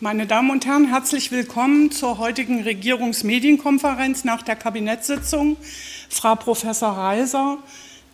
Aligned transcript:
Meine 0.00 0.28
Damen 0.28 0.50
und 0.50 0.64
Herren, 0.64 0.86
herzlich 0.86 1.32
willkommen 1.32 1.90
zur 1.90 2.18
heutigen 2.18 2.62
Regierungsmedienkonferenz 2.62 4.22
nach 4.22 4.42
der 4.42 4.54
Kabinettssitzung. 4.54 5.56
Frau 6.08 6.36
Professor 6.36 6.90
Reiser, 6.90 7.58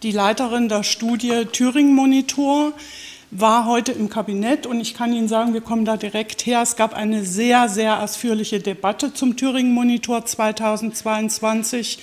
die 0.03 0.11
Leiterin 0.11 0.71
der 0.71 0.83
Studie 0.83 1.45
Thüringen 1.53 1.95
Monitor, 1.95 2.73
war 3.31 3.67
heute 3.67 3.93
im 3.93 4.09
Kabinett 4.09 4.67
und 4.67 4.81
ich 4.81 4.95
kann 4.95 5.13
Ihnen 5.13 5.29
sagen, 5.29 5.53
wir 5.53 5.61
kommen 5.61 5.85
da 5.85 5.99
direkt 5.99 6.47
her. 6.47 6.63
Es 6.63 6.77
gab 6.77 6.95
eine 6.95 7.23
sehr, 7.23 7.69
sehr 7.69 8.03
ausführliche 8.03 8.61
Debatte 8.61 9.13
zum 9.13 9.37
Thüringen 9.37 9.75
Monitor 9.75 10.25
2022. 10.25 11.99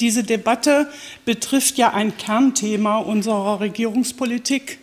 Diese 0.00 0.22
Debatte 0.22 0.90
betrifft 1.24 1.78
ja 1.78 1.94
ein 1.94 2.18
Kernthema 2.18 2.98
unserer 2.98 3.60
Regierungspolitik 3.60 4.80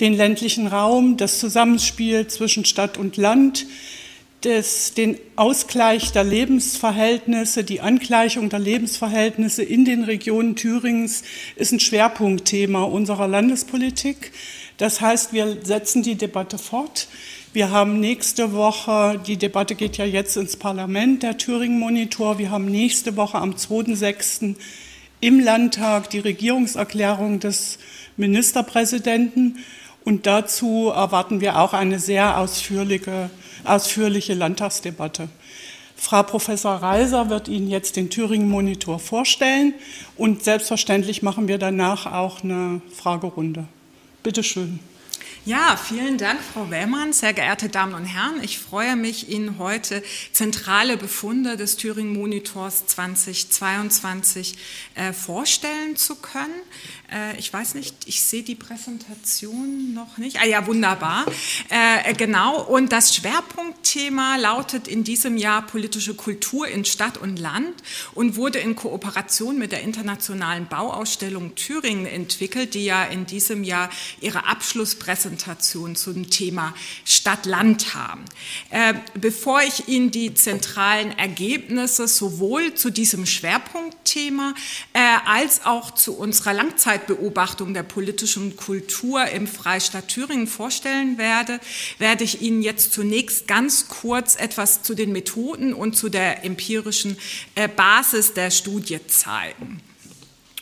den 0.00 0.14
ländlichen 0.14 0.66
Raum, 0.66 1.16
das 1.16 1.38
Zusammenspiel 1.38 2.26
zwischen 2.26 2.64
Stadt 2.64 2.98
und 2.98 3.16
Land, 3.16 3.66
des, 4.44 4.92
den 4.94 5.18
Ausgleich 5.36 6.12
der 6.12 6.24
Lebensverhältnisse, 6.24 7.64
die 7.64 7.80
Angleichung 7.80 8.50
der 8.50 8.58
Lebensverhältnisse 8.58 9.62
in 9.62 9.84
den 9.84 10.04
Regionen 10.04 10.54
Thüringens 10.54 11.22
ist 11.56 11.72
ein 11.72 11.80
Schwerpunktthema 11.80 12.82
unserer 12.82 13.26
Landespolitik. 13.26 14.32
Das 14.76 15.00
heißt, 15.00 15.32
wir 15.32 15.58
setzen 15.62 16.02
die 16.02 16.16
Debatte 16.16 16.58
fort. 16.58 17.08
Wir 17.52 17.70
haben 17.70 18.00
nächste 18.00 18.52
Woche, 18.52 19.20
die 19.26 19.36
Debatte 19.36 19.76
geht 19.76 19.96
ja 19.96 20.04
jetzt 20.04 20.36
ins 20.36 20.56
Parlament, 20.56 21.22
der 21.22 21.38
Thüringen-Monitor. 21.38 22.38
Wir 22.38 22.50
haben 22.50 22.66
nächste 22.66 23.16
Woche 23.16 23.38
am 23.38 23.52
2.6. 23.52 24.56
im 25.20 25.40
Landtag 25.40 26.10
die 26.10 26.18
Regierungserklärung 26.18 27.38
des 27.38 27.78
Ministerpräsidenten. 28.16 29.58
Und 30.04 30.26
dazu 30.26 30.92
erwarten 30.94 31.40
wir 31.40 31.58
auch 31.58 31.72
eine 31.72 31.98
sehr 31.98 32.38
ausführliche, 32.38 33.30
ausführliche 33.64 34.34
Landtagsdebatte. 34.34 35.28
Frau 35.96 36.22
Professor 36.22 36.74
Reiser 36.74 37.30
wird 37.30 37.48
Ihnen 37.48 37.70
jetzt 37.70 37.96
den 37.96 38.10
Thüringen-Monitor 38.10 38.98
vorstellen 38.98 39.72
und 40.16 40.44
selbstverständlich 40.44 41.22
machen 41.22 41.48
wir 41.48 41.56
danach 41.56 42.12
auch 42.12 42.44
eine 42.44 42.82
Fragerunde. 42.94 43.64
Bitte 44.22 44.42
schön. 44.42 44.80
Ja, 45.46 45.76
vielen 45.76 46.16
Dank, 46.16 46.40
Frau 46.40 46.70
Wellmann. 46.70 47.12
Sehr 47.12 47.34
geehrte 47.34 47.68
Damen 47.68 47.92
und 47.92 48.06
Herren, 48.06 48.42
ich 48.42 48.58
freue 48.58 48.96
mich, 48.96 49.28
Ihnen 49.28 49.58
heute 49.58 50.02
zentrale 50.32 50.96
Befunde 50.96 51.58
des 51.58 51.76
Thüringen 51.76 52.14
Monitors 52.14 52.86
2022 52.86 54.56
äh, 54.94 55.12
vorstellen 55.12 55.96
zu 55.96 56.14
können. 56.14 56.54
Äh, 57.12 57.38
ich 57.38 57.52
weiß 57.52 57.74
nicht, 57.74 57.94
ich 58.06 58.22
sehe 58.22 58.42
die 58.42 58.54
Präsentation 58.54 59.92
noch 59.92 60.16
nicht. 60.16 60.40
Ah 60.40 60.46
ja, 60.46 60.66
wunderbar. 60.66 61.26
Äh, 61.68 62.14
genau, 62.14 62.62
und 62.62 62.90
das 62.90 63.14
Schwerpunktthema 63.14 64.36
lautet 64.36 64.88
in 64.88 65.04
diesem 65.04 65.36
Jahr 65.36 65.60
politische 65.60 66.14
Kultur 66.14 66.68
in 66.68 66.86
Stadt 66.86 67.18
und 67.18 67.38
Land 67.38 67.82
und 68.14 68.36
wurde 68.36 68.60
in 68.60 68.76
Kooperation 68.76 69.58
mit 69.58 69.72
der 69.72 69.82
Internationalen 69.82 70.68
Bauausstellung 70.68 71.54
Thüringen 71.54 72.06
entwickelt, 72.06 72.72
die 72.72 72.86
ja 72.86 73.04
in 73.04 73.26
diesem 73.26 73.62
Jahr 73.62 73.90
ihre 74.22 74.46
Abschlusspräsentation 74.46 75.33
Präsentation 75.34 75.96
zum 75.96 76.30
Thema 76.30 76.74
Stadt-Land 77.04 77.94
haben. 77.94 78.24
Äh, 78.70 78.94
bevor 79.14 79.62
ich 79.62 79.88
Ihnen 79.88 80.10
die 80.10 80.34
zentralen 80.34 81.16
Ergebnisse 81.18 82.06
sowohl 82.06 82.74
zu 82.74 82.90
diesem 82.90 83.26
Schwerpunktthema 83.26 84.54
äh, 84.92 85.00
als 85.26 85.64
auch 85.64 85.90
zu 85.92 86.16
unserer 86.16 86.54
Langzeitbeobachtung 86.54 87.74
der 87.74 87.82
politischen 87.82 88.56
Kultur 88.56 89.26
im 89.26 89.46
Freistaat 89.46 90.08
Thüringen 90.08 90.46
vorstellen 90.46 91.18
werde, 91.18 91.58
werde 91.98 92.24
ich 92.24 92.40
Ihnen 92.40 92.62
jetzt 92.62 92.92
zunächst 92.92 93.48
ganz 93.48 93.88
kurz 93.88 94.36
etwas 94.36 94.82
zu 94.82 94.94
den 94.94 95.12
Methoden 95.12 95.74
und 95.74 95.96
zu 95.96 96.08
der 96.08 96.44
empirischen 96.44 97.16
äh, 97.56 97.68
Basis 97.68 98.34
der 98.34 98.50
Studie 98.50 99.00
zeigen 99.06 99.80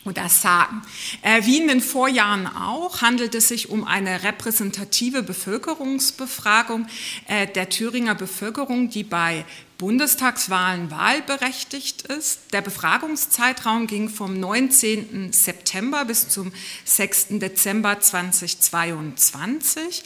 oder 0.05 0.29
sagen. 0.29 0.81
Äh, 1.21 1.45
wie 1.45 1.59
in 1.59 1.67
den 1.67 1.81
Vorjahren 1.81 2.47
auch 2.47 3.01
handelt 3.01 3.35
es 3.35 3.47
sich 3.47 3.69
um 3.69 3.85
eine 3.85 4.23
repräsentative 4.23 5.23
Bevölkerungsbefragung 5.23 6.87
äh, 7.27 7.47
der 7.47 7.69
Thüringer 7.69 8.15
Bevölkerung, 8.15 8.89
die 8.89 9.03
bei 9.03 9.45
Bundestagswahlen 9.83 10.89
wahlberechtigt 10.91 12.03
ist. 12.03 12.39
Der 12.53 12.61
Befragungszeitraum 12.61 13.85
ging 13.85 14.07
vom 14.07 14.39
19. 14.39 15.33
September 15.33 16.05
bis 16.05 16.29
zum 16.29 16.53
6. 16.85 17.27
Dezember 17.31 17.99
2022. 17.99 20.05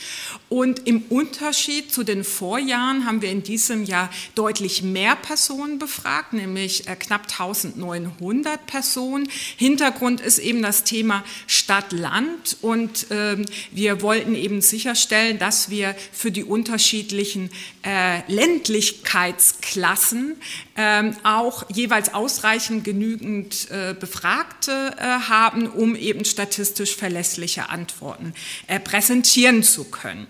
Und 0.49 0.88
im 0.88 1.03
Unterschied 1.09 1.93
zu 1.93 2.03
den 2.03 2.23
Vorjahren 2.23 3.05
haben 3.05 3.21
wir 3.21 3.29
in 3.29 3.43
diesem 3.43 3.83
Jahr 3.83 4.09
deutlich 4.33 4.81
mehr 4.81 5.15
Personen 5.15 5.77
befragt, 5.77 6.33
nämlich 6.33 6.88
äh, 6.88 6.95
knapp 6.95 7.27
1900 7.29 8.65
Personen. 8.65 9.29
Hintergrund 9.57 10.21
ist 10.21 10.39
eben 10.39 10.63
das 10.63 10.85
Thema 10.85 11.23
Stadt-Land 11.45 12.57
und 12.63 13.11
äh, 13.11 13.45
wir 13.71 14.01
wollten 14.01 14.33
eben 14.33 14.61
sicherstellen, 14.61 15.38
dass 15.38 15.69
wir 15.69 15.95
für 16.11 16.31
die 16.31 16.44
unterschiedlichen 16.44 17.51
äh, 17.85 18.23
Ländlichkeits 18.27 19.59
Klassen 19.67 20.38
ähm, 20.78 21.16
auch 21.23 21.69
jeweils 21.69 22.13
ausreichend 22.13 22.85
genügend 22.85 23.69
äh, 23.69 23.94
Befragte 24.00 24.95
äh, 24.97 25.03
haben, 25.03 25.67
um 25.67 25.95
eben 25.95 26.23
statistisch 26.23 26.95
verlässliche 26.95 27.69
Antworten 27.69 28.33
äh, 28.67 28.79
präsentieren 28.79 29.61
zu 29.63 29.83
können. 29.83 30.27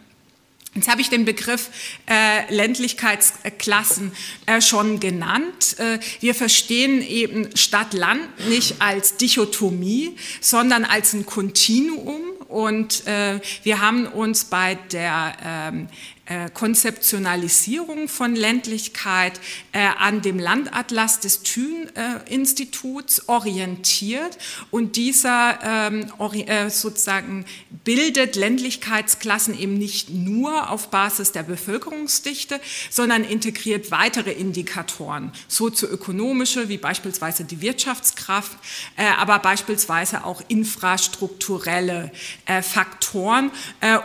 Jetzt 0.73 0.89
habe 0.89 1.01
ich 1.01 1.09
den 1.09 1.25
Begriff 1.25 1.69
äh, 2.07 2.53
Ländlichkeitsklassen 2.53 4.11
äh, 4.45 4.61
schon 4.61 4.99
genannt. 4.99 5.79
Äh, 5.79 5.99
wir 6.19 6.35
verstehen 6.35 7.01
eben 7.01 7.55
Stadt-Land 7.55 8.47
nicht 8.47 8.79
als 8.79 9.17
Dichotomie, 9.17 10.15
sondern 10.41 10.85
als 10.85 11.13
ein 11.13 11.25
Kontinuum. 11.25 12.21
Und 12.47 13.05
äh, 13.07 13.39
wir 13.63 13.81
haben 13.81 14.05
uns 14.07 14.45
bei 14.45 14.75
der 14.91 15.35
ähm, 15.43 15.87
äh, 15.89 16.16
Konzeptionalisierung 16.53 18.09
von 18.09 18.35
Ländlichkeit 18.35 19.39
äh, 19.71 19.79
an 19.97 20.21
dem 20.21 20.39
Landatlas 20.39 21.21
des 21.21 21.41
Thün-Instituts 21.43 23.19
äh, 23.19 23.21
orientiert. 23.27 24.37
Und 24.69 24.97
dieser 24.97 25.59
ähm, 25.63 26.11
äh, 26.33 26.69
sozusagen 26.69 27.45
bildet 27.85 28.35
Ländlichkeitsklassen 28.35 29.57
eben 29.57 29.77
nicht 29.77 30.09
nur 30.09 30.69
auf 30.69 30.89
Basis 30.89 31.31
der 31.31 31.43
Bevölkerungsdichte, 31.43 32.59
sondern 32.89 33.23
integriert 33.23 33.89
weitere 33.91 34.33
Indikatoren, 34.33 35.31
sozioökonomische 35.47 36.67
wie 36.67 36.77
beispielsweise 36.77 37.45
die 37.45 37.61
Wirtschaftskraft, 37.61 38.57
äh, 38.97 39.05
aber 39.17 39.39
beispielsweise 39.39 40.25
auch 40.25 40.41
infrastrukturelle 40.49 42.11
äh, 42.45 42.61
Faktoren, 42.61 43.51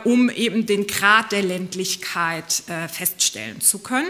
um 0.04 0.30
eben 0.30 0.66
den 0.66 0.86
Grad 0.86 1.32
der 1.32 1.42
Ländlichkeit 1.42 2.11
Wirklichkeit 2.12 2.68
äh, 2.68 2.88
feststellen 2.88 3.60
zu 3.60 3.78
können. 3.78 4.08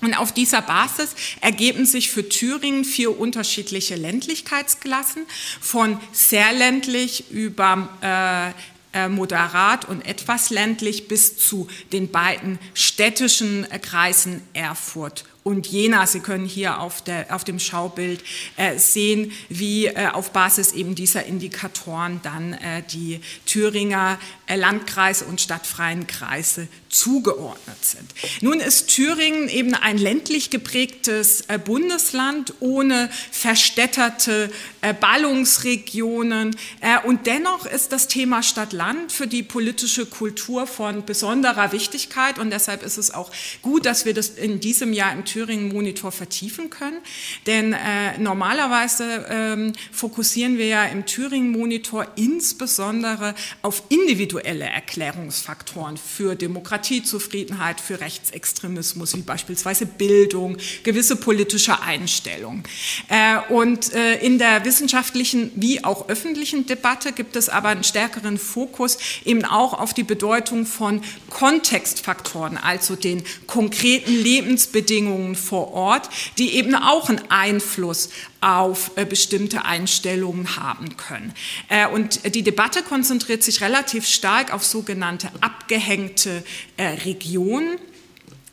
Und 0.00 0.14
auf 0.14 0.32
dieser 0.32 0.62
Basis 0.62 1.14
ergeben 1.40 1.84
sich 1.84 2.10
für 2.10 2.28
Thüringen 2.28 2.84
vier 2.84 3.18
unterschiedliche 3.18 3.96
Ländlichkeitsklassen, 3.96 5.26
von 5.60 5.98
sehr 6.12 6.52
ländlich 6.52 7.30
über 7.32 7.88
äh, 8.00 8.50
äh 8.96 9.08
moderat 9.08 9.86
und 9.86 10.06
etwas 10.06 10.50
ländlich 10.50 11.08
bis 11.08 11.36
zu 11.36 11.66
den 11.92 12.12
beiden 12.12 12.60
städtischen 12.74 13.66
Kreisen 13.82 14.42
Erfurt 14.52 15.24
und 15.48 15.66
Jena. 15.66 16.06
Sie 16.06 16.20
können 16.20 16.44
hier 16.44 16.78
auf, 16.80 17.02
der, 17.02 17.34
auf 17.34 17.42
dem 17.42 17.58
Schaubild 17.58 18.22
äh, 18.56 18.78
sehen, 18.78 19.32
wie 19.48 19.86
äh, 19.86 20.08
auf 20.12 20.30
Basis 20.30 20.72
eben 20.72 20.94
dieser 20.94 21.24
Indikatoren 21.24 22.20
dann 22.22 22.52
äh, 22.52 22.82
die 22.92 23.20
Thüringer 23.46 24.18
äh, 24.46 24.56
Landkreise 24.56 25.24
und 25.24 25.40
stadtfreien 25.40 26.06
Kreise 26.06 26.68
zugeordnet 26.90 27.82
sind. 27.82 28.10
Nun 28.42 28.60
ist 28.60 28.88
Thüringen 28.88 29.48
eben 29.48 29.74
ein 29.74 29.96
ländlich 29.96 30.50
geprägtes 30.50 31.44
äh, 31.48 31.58
Bundesland 31.58 32.52
ohne 32.60 33.08
verstädterte 33.30 34.50
äh, 34.82 34.92
Ballungsregionen 34.92 36.56
und 37.04 37.26
dennoch 37.26 37.66
ist 37.66 37.92
das 37.92 38.08
Thema 38.08 38.42
Stadt-Land 38.42 39.12
für 39.12 39.26
die 39.26 39.42
politische 39.42 40.06
Kultur 40.06 40.66
von 40.66 41.04
besonderer 41.04 41.72
Wichtigkeit 41.72 42.38
und 42.38 42.50
deshalb 42.50 42.82
ist 42.82 42.98
es 42.98 43.12
auch 43.12 43.30
gut, 43.62 43.86
dass 43.86 44.04
wir 44.04 44.14
das 44.14 44.30
in 44.30 44.60
diesem 44.60 44.92
Jahr 44.92 45.12
im 45.12 45.24
Thüringen 45.24 45.37
Thüringen 45.38 45.68
Monitor 45.68 46.10
vertiefen 46.10 46.68
können. 46.68 46.98
Denn 47.46 47.72
äh, 47.72 48.18
normalerweise 48.18 49.26
ähm, 49.30 49.72
fokussieren 49.92 50.58
wir 50.58 50.66
ja 50.66 50.84
im 50.86 51.06
Thüringen 51.06 51.52
Monitor 51.52 52.08
insbesondere 52.16 53.36
auf 53.62 53.84
individuelle 53.88 54.64
Erklärungsfaktoren 54.64 55.96
für 55.96 56.34
Demokratiezufriedenheit, 56.34 57.80
für 57.80 58.00
Rechtsextremismus, 58.00 59.16
wie 59.16 59.20
beispielsweise 59.20 59.86
Bildung, 59.86 60.56
gewisse 60.82 61.14
politische 61.14 61.80
Einstellungen. 61.80 62.64
Äh, 63.08 63.38
und 63.52 63.94
äh, 63.94 64.18
in 64.18 64.38
der 64.38 64.64
wissenschaftlichen 64.64 65.52
wie 65.54 65.84
auch 65.84 66.08
öffentlichen 66.08 66.66
Debatte 66.66 67.12
gibt 67.12 67.36
es 67.36 67.48
aber 67.48 67.68
einen 67.68 67.84
stärkeren 67.84 68.38
Fokus 68.38 68.98
eben 69.24 69.44
auch 69.44 69.74
auf 69.74 69.94
die 69.94 70.02
Bedeutung 70.02 70.66
von 70.66 71.00
Kontextfaktoren, 71.30 72.56
also 72.56 72.96
den 72.96 73.22
konkreten 73.46 74.12
Lebensbedingungen 74.12 75.17
vor 75.34 75.72
Ort, 75.72 76.08
die 76.38 76.54
eben 76.54 76.74
auch 76.74 77.08
einen 77.08 77.22
Einfluss 77.30 78.10
auf 78.40 78.92
äh, 78.96 79.04
bestimmte 79.04 79.64
Einstellungen 79.64 80.56
haben 80.56 80.96
können. 80.96 81.34
Äh, 81.68 81.88
und 81.88 82.34
die 82.34 82.42
Debatte 82.42 82.82
konzentriert 82.82 83.42
sich 83.42 83.60
relativ 83.60 84.06
stark 84.06 84.52
auf 84.52 84.64
sogenannte 84.64 85.30
abgehängte 85.40 86.44
äh, 86.76 86.86
Regionen. 87.04 87.78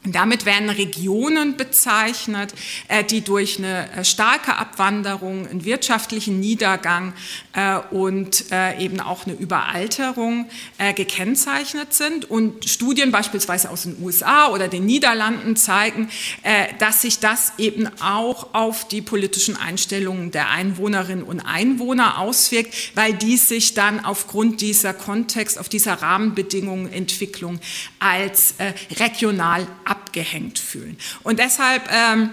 Damit 0.08 0.46
werden 0.46 0.70
Regionen 0.70 1.58
bezeichnet, 1.58 2.54
die 3.10 3.22
durch 3.22 3.58
eine 3.58 4.06
starke 4.06 4.56
Abwanderung, 4.56 5.48
einen 5.48 5.66
wirtschaftlichen 5.66 6.40
Niedergang 6.40 7.14
äh, 7.56 7.78
und 7.92 8.46
eben 8.80 9.00
auch 9.00 9.26
eine 9.26 9.36
Überalterung 9.36 10.48
gekennzeichnet 10.96 11.94
sind. 11.94 12.30
Und 12.30 12.66
Studien 12.70 13.12
beispielsweise 13.12 13.70
aus 13.70 13.84
den 13.84 13.98
USA 14.02 14.50
oder 14.50 14.68
den 14.68 14.86
Niederlanden 14.86 15.56
zeigen, 15.56 16.10
dass 16.80 17.02
sich 17.02 17.20
das 17.20 17.54
eben 17.58 17.88
auch 18.02 18.54
auf 18.54 18.88
die 18.88 19.02
politischen 19.02 19.58
Einstellungen 19.58 20.32
der 20.32 20.50
Einwohnerinnen 20.50 21.24
und 21.24 21.42
Einwohner 21.42 22.20
auswirkt, 22.20 22.74
weil 22.96 23.14
die 23.14 23.38
sich 23.38 23.74
dann 23.74 24.04
aufgrund 24.04 24.62
dieser 24.62 24.94
Kontext, 24.94 25.58
auf 25.58 25.70
dieser 25.70 26.02
Rahmenbedingungen 26.02 26.92
Entwicklung 26.92 27.60
als 28.00 28.56
regional 29.00 29.68
abgehängt 29.86 30.60
fühlen. 30.60 30.98
Und 31.24 31.40
deshalb 31.40 31.90
ähm, 31.92 32.30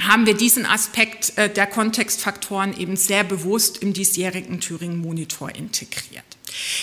haben 0.00 0.26
wir 0.26 0.34
diesen 0.34 0.66
Aspekt 0.66 1.36
äh, 1.36 1.48
der 1.48 1.66
Kontextfaktoren 1.66 2.76
eben 2.78 2.96
sehr 2.96 3.24
bewusst 3.24 3.78
im 3.78 3.92
diesjährigen 3.92 4.60
Thüringen 4.60 4.98
Monitor 4.98 5.54
integriert. 5.54 6.24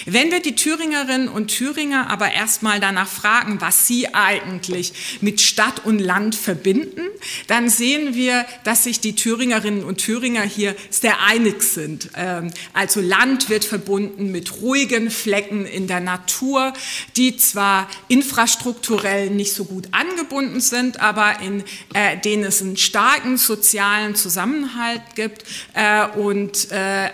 Wenn 0.05 0.31
wir 0.31 0.41
die 0.41 0.55
Thüringerinnen 0.55 1.27
und 1.29 1.47
Thüringer 1.49 2.09
aber 2.09 2.31
erstmal 2.31 2.79
danach 2.79 3.07
fragen, 3.07 3.61
was 3.61 3.87
sie 3.87 4.13
eigentlich 4.13 5.19
mit 5.21 5.41
Stadt 5.41 5.85
und 5.85 5.99
Land 5.99 6.35
verbinden, 6.35 7.01
dann 7.47 7.69
sehen 7.69 8.15
wir, 8.15 8.45
dass 8.63 8.83
sich 8.83 8.99
die 8.99 9.15
Thüringerinnen 9.15 9.83
und 9.83 9.99
Thüringer 9.99 10.43
hier 10.43 10.75
sehr 10.89 11.21
einig 11.21 11.63
sind. 11.63 12.09
Ähm, 12.15 12.51
also 12.73 13.01
Land 13.01 13.49
wird 13.49 13.65
verbunden 13.65 14.31
mit 14.31 14.61
ruhigen 14.61 15.11
Flecken 15.11 15.65
in 15.65 15.87
der 15.87 15.99
Natur, 15.99 16.73
die 17.15 17.37
zwar 17.37 17.89
infrastrukturell 18.07 19.29
nicht 19.29 19.53
so 19.53 19.65
gut 19.65 19.89
angebunden 19.91 20.61
sind, 20.61 20.99
aber 20.99 21.39
in 21.41 21.63
äh, 21.93 22.17
denen 22.17 22.43
es 22.43 22.61
einen 22.61 22.77
starken 22.77 23.37
sozialen 23.37 24.15
Zusammenhalt 24.15 25.01
gibt 25.15 25.43
äh, 25.73 26.07
und 26.17 26.71
äh, 26.71 27.09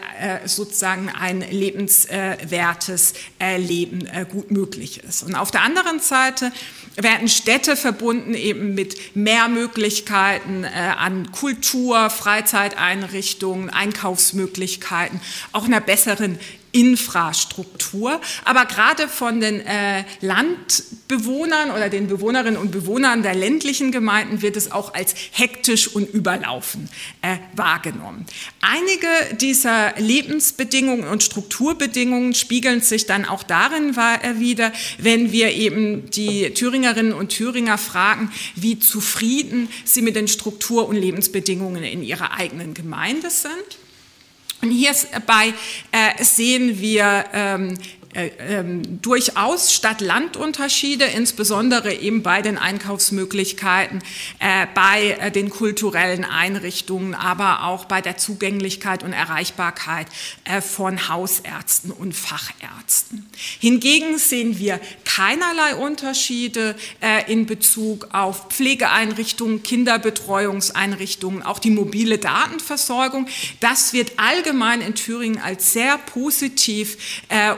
sozusagen 0.45 1.09
ein 1.09 1.41
Lebens 1.41 2.07
wertes 2.51 3.13
Leben 3.57 4.05
äh, 4.05 4.25
gut 4.29 4.51
möglich 4.51 5.03
ist. 5.03 5.23
Und 5.23 5.35
auf 5.35 5.51
der 5.51 5.61
anderen 5.61 5.99
Seite 5.99 6.51
werden 6.95 7.27
Städte 7.27 7.75
verbunden 7.75 8.33
eben 8.33 8.73
mit 8.73 9.15
mehr 9.15 9.47
Möglichkeiten 9.47 10.63
äh, 10.63 10.67
an 10.97 11.31
Kultur, 11.31 12.09
Freizeiteinrichtungen, 12.09 13.69
Einkaufsmöglichkeiten, 13.69 15.21
auch 15.51 15.65
einer 15.65 15.81
besseren 15.81 16.39
Infrastruktur. 16.77 18.21
Aber 18.45 18.65
gerade 18.65 19.07
von 19.07 19.41
den 19.41 19.61
äh, 19.61 20.03
Landbewohnern 20.21 21.71
oder 21.71 21.89
den 21.89 22.07
Bewohnerinnen 22.07 22.59
und 22.59 22.69
Bewohnern 22.69 23.23
der 23.23 23.33
ländlichen 23.33 23.91
Gemeinden 23.91 24.43
wird 24.43 24.55
es 24.55 24.71
auch 24.71 24.93
als 24.93 25.15
hektisch 25.31 25.87
und 25.87 26.07
überlaufen 26.13 26.87
äh, 27.23 27.37
wahrgenommen. 27.55 28.27
Einige 28.61 29.07
dieser 29.37 29.95
Lebensbedingungen 29.97 31.07
und 31.07 31.23
Strukturbedingungen 31.23 32.35
spiegeln 32.35 32.81
sich 32.81 33.07
dann 33.07 33.25
auch 33.25 33.41
darin 33.41 33.97
äh, 33.97 34.39
wieder, 34.39 34.71
wenn 34.99 35.31
wir 35.31 35.53
eben 35.53 36.11
die 36.11 36.51
Thüringerinnen 36.51 37.13
und 37.13 37.29
Thüringer 37.29 37.79
fragen, 37.79 38.31
wie 38.55 38.77
zufrieden 38.77 39.67
sie 39.83 40.03
mit 40.03 40.15
den 40.15 40.27
Struktur- 40.27 40.87
und 40.87 40.95
Lebensbedingungen 40.95 41.83
in 41.83 42.03
ihrer 42.03 42.33
eigenen 42.33 42.75
Gemeinde 42.75 43.31
sind. 43.31 43.86
Und 44.67 44.73
hierbei 44.73 45.53
äh, 45.93 46.21
sehen 46.21 46.77
wir 46.81 47.23
ähm, 47.31 47.77
äh, 48.13 48.31
ähm, 48.39 49.01
durchaus 49.01 49.73
Stadt-Land-Unterschiede, 49.73 51.05
insbesondere 51.05 51.93
eben 51.93 52.23
bei 52.23 52.41
den 52.41 52.57
Einkaufsmöglichkeiten, 52.57 54.01
äh, 54.39 54.65
bei 54.73 55.17
äh, 55.19 55.31
den 55.31 55.49
kulturellen 55.49 56.23
Einrichtungen, 56.23 57.13
aber 57.13 57.63
auch 57.65 57.85
bei 57.85 58.01
der 58.01 58.17
Zugänglichkeit 58.17 59.03
und 59.03 59.11
Erreichbarkeit 59.13 60.07
äh, 60.45 60.61
von 60.61 61.09
Hausärzten 61.09 61.91
und 61.91 62.13
Fachärzten. 62.15 63.29
Hingegen 63.59 64.17
sehen 64.17 64.57
wir 64.57 64.79
keinerlei 65.03 65.75
Unterschiede 65.75 66.75
äh, 67.01 67.31
in 67.31 67.45
Bezug 67.45 68.07
auf 68.13 68.47
Pflegeeinrichtungen, 68.49 69.63
Kinderbetreuungseinrichtungen, 69.63 71.43
auch 71.43 71.59
die 71.59 71.71
mobile 71.71 72.17
Datenversorgung. 72.17 73.27
Das 73.59 73.93
wird 73.93 74.13
allgemein 74.17 74.81
in 74.81 74.95
Thüringen 74.95 75.39
als 75.39 75.73
sehr 75.73 75.97
positiv 75.97 76.97
äh, 77.29 77.53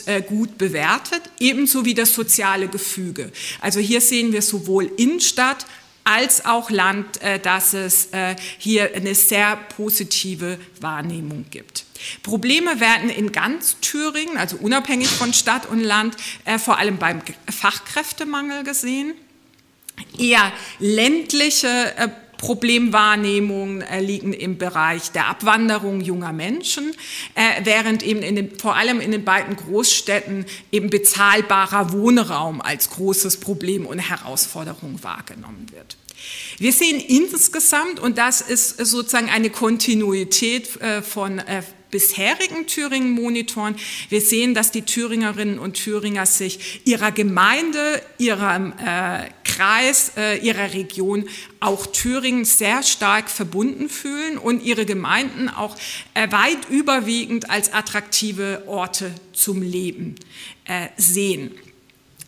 äh, 0.00 0.22
gut 0.22 0.58
bewertet, 0.58 1.22
ebenso 1.40 1.84
wie 1.84 1.94
das 1.94 2.14
soziale 2.14 2.68
Gefüge. 2.68 3.30
Also 3.60 3.80
hier 3.80 4.00
sehen 4.00 4.32
wir 4.32 4.42
sowohl 4.42 4.90
Innenstadt 4.96 5.66
als 6.04 6.44
auch 6.44 6.70
Land, 6.70 7.22
äh, 7.22 7.38
dass 7.38 7.72
es 7.72 8.06
äh, 8.12 8.36
hier 8.58 8.94
eine 8.94 9.14
sehr 9.14 9.56
positive 9.76 10.58
Wahrnehmung 10.80 11.46
gibt. 11.50 11.84
Probleme 12.22 12.80
werden 12.80 13.08
in 13.08 13.32
ganz 13.32 13.76
Thüringen, 13.80 14.36
also 14.36 14.56
unabhängig 14.56 15.08
von 15.08 15.32
Stadt 15.32 15.66
und 15.66 15.80
Land, 15.80 16.16
vor 16.58 16.76
allem 16.78 16.98
beim 16.98 17.22
Fachkräftemangel 17.48 18.62
gesehen. 18.62 19.14
Eher 20.18 20.52
ländliche 20.80 21.94
Problemwahrnehmungen 22.44 23.80
äh, 23.80 24.02
liegen 24.02 24.34
im 24.34 24.58
Bereich 24.58 25.12
der 25.12 25.28
Abwanderung 25.28 26.02
junger 26.02 26.34
Menschen, 26.34 26.92
äh, 27.34 27.64
während 27.64 28.02
eben 28.02 28.20
in 28.20 28.36
den, 28.36 28.58
vor 28.58 28.76
allem 28.76 29.00
in 29.00 29.12
den 29.12 29.24
beiden 29.24 29.56
Großstädten 29.56 30.44
eben 30.70 30.90
bezahlbarer 30.90 31.92
Wohnraum 31.92 32.60
als 32.60 32.90
großes 32.90 33.38
Problem 33.38 33.86
und 33.86 33.98
Herausforderung 33.98 35.02
wahrgenommen 35.02 35.68
wird. 35.72 35.96
Wir 36.58 36.74
sehen 36.74 37.00
insgesamt, 37.00 37.98
und 37.98 38.18
das 38.18 38.42
ist 38.42 38.76
sozusagen 38.76 39.30
eine 39.30 39.48
Kontinuität 39.48 40.78
äh, 40.82 41.00
von 41.00 41.38
bisherigen 41.94 42.66
Thüringen-Monitoren. 42.66 43.76
Wir 44.08 44.20
sehen, 44.20 44.52
dass 44.52 44.72
die 44.72 44.82
Thüringerinnen 44.82 45.60
und 45.60 45.74
Thüringer 45.74 46.26
sich 46.26 46.80
ihrer 46.84 47.12
Gemeinde, 47.12 48.02
ihrem 48.18 48.72
äh, 48.72 49.28
Kreis, 49.44 50.10
äh, 50.16 50.38
ihrer 50.38 50.74
Region, 50.74 51.28
auch 51.60 51.86
Thüringen 51.86 52.44
sehr 52.44 52.82
stark 52.82 53.30
verbunden 53.30 53.88
fühlen 53.88 54.38
und 54.38 54.64
ihre 54.64 54.86
Gemeinden 54.86 55.48
auch 55.48 55.76
äh, 56.14 56.32
weit 56.32 56.68
überwiegend 56.68 57.48
als 57.48 57.72
attraktive 57.72 58.64
Orte 58.66 59.14
zum 59.32 59.62
Leben 59.62 60.16
äh, 60.64 60.88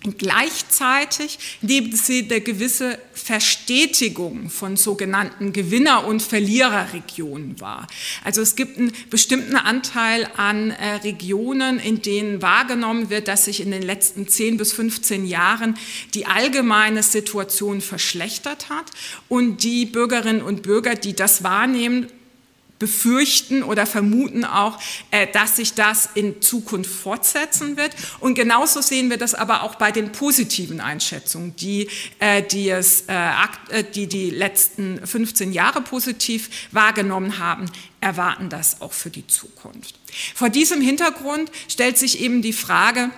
sehen. 0.07 0.19
Gleichzeitig 0.19 1.39
nehmen 1.61 1.95
sie 1.95 2.27
eine 2.31 2.41
gewisse 2.41 2.99
Verstetigung 3.15 4.51
von 4.51 4.77
sogenannten 4.77 5.53
Gewinner- 5.53 6.07
und 6.07 6.23
Verliererregionen 6.23 7.61
wahr. 7.61 7.87
Also 8.25 8.41
es 8.41 8.57
gibt 8.57 8.79
einen 8.79 8.93
bestimmten 9.11 9.57
Anteil 9.57 10.29
an 10.37 10.71
äh, 10.71 10.97
Regionen, 10.97 11.79
in 11.79 12.03
denen 12.03 12.43
wahrgenommen 12.43 13.11
wird, 13.11 13.29
dass 13.29 13.47
sich 13.47 13.61
in 13.61 13.71
den 13.71 13.83
letzten 13.83 14.29
10 14.29 14.57
bis 14.57 14.73
15 14.73 15.27
Jahren 15.27 15.77
die 16.15 16.27
allgemeine 16.27 17.03
Situation 17.03 17.81
verschlechtert 17.81 18.69
hat 18.69 18.87
und 19.29 19.63
die 19.63 19.87
Bürgerinnen 19.87 20.43
und 20.43 20.63
Bürger, 20.63 20.95
die 20.95 21.15
das 21.15 21.43
wahrnehmen, 21.43 22.09
befürchten 22.79 23.63
oder 23.63 23.87
vermuten 23.87 24.45
auch, 24.45 24.79
äh, 25.11 25.27
dass 25.27 25.57
sich 25.57 25.75
das 25.75 26.11
in 26.15 26.43
Zukunft 26.43 26.91
fortsetzen 26.91 27.77
wird. 27.77 27.95
Und 28.21 28.35
genauso 28.35 28.81
sehen 28.81 29.11
wir 29.11 29.17
das 29.17 29.35
aber 29.35 29.63
auch 29.63 29.77
bei 29.77 29.93
den 29.93 30.13
positiven 30.13 30.81
Einschätzungen, 30.81 31.57
die 31.57 31.89
äh, 32.19 32.43
die, 32.43 32.69
es, 32.71 33.05
äh, 33.09 33.85
die, 33.95 34.07
die 34.07 34.31
letzten 34.31 35.05
15 35.07 35.53
Jahre 35.53 35.81
positiv 35.81 36.69
wahrgenommen 36.73 37.39
haben, 37.39 37.67
erwarten 38.01 38.49
das 38.49 38.81
auch 38.81 38.93
für 38.93 39.11
die 39.11 39.27
Zukunft. 39.27 39.99
Vor 40.35 40.51
diesem 40.51 40.81
Hintergrund 40.81 41.51
stellt 41.69 41.99
sich 41.99 42.21
eben 42.21 42.43
die 42.43 42.53
Frage, 42.53 43.11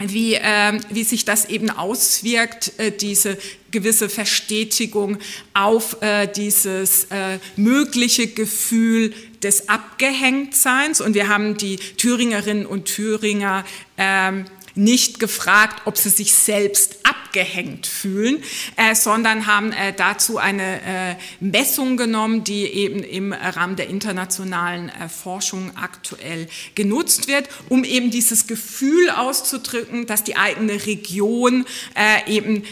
wie, 0.00 0.34
äh, 0.34 0.80
wie 0.90 1.04
sich 1.04 1.24
das 1.24 1.44
eben 1.46 1.70
auswirkt, 1.70 2.72
äh, 2.78 2.90
diese 2.90 3.38
gewisse 3.70 4.08
Verstetigung 4.08 5.18
auf 5.54 6.02
äh, 6.02 6.26
dieses 6.26 7.04
äh, 7.04 7.38
mögliche 7.56 8.26
Gefühl 8.26 9.12
des 9.42 9.68
Abgehängtseins. 9.68 11.00
Und 11.00 11.14
wir 11.14 11.28
haben 11.28 11.56
die 11.56 11.76
Thüringerinnen 11.76 12.66
und 12.66 12.86
Thüringer 12.86 13.64
ähm, 13.96 14.46
nicht 14.74 15.20
gefragt, 15.20 15.82
ob 15.84 15.96
sie 15.96 16.10
sich 16.10 16.32
selbst 16.32 16.98
abgehängt 17.30 17.86
fühlen, 17.86 18.42
äh, 18.76 18.94
sondern 18.96 19.46
haben 19.46 19.72
äh, 19.72 19.92
dazu 19.92 20.38
eine 20.38 20.82
äh, 20.82 21.14
Messung 21.38 21.96
genommen, 21.96 22.42
die 22.42 22.64
eben 22.64 23.04
im 23.04 23.32
Rahmen 23.32 23.76
der 23.76 23.88
internationalen 23.88 24.88
äh, 24.88 25.08
Forschung 25.08 25.70
aktuell 25.76 26.48
genutzt 26.74 27.28
wird, 27.28 27.48
um 27.68 27.84
eben 27.84 28.10
dieses 28.10 28.48
Gefühl 28.48 29.10
auszudrücken, 29.10 30.06
dass 30.06 30.24
die 30.24 30.36
eigene 30.36 30.86
Region 30.86 31.66
äh, 31.94 32.32
eben 32.32 32.64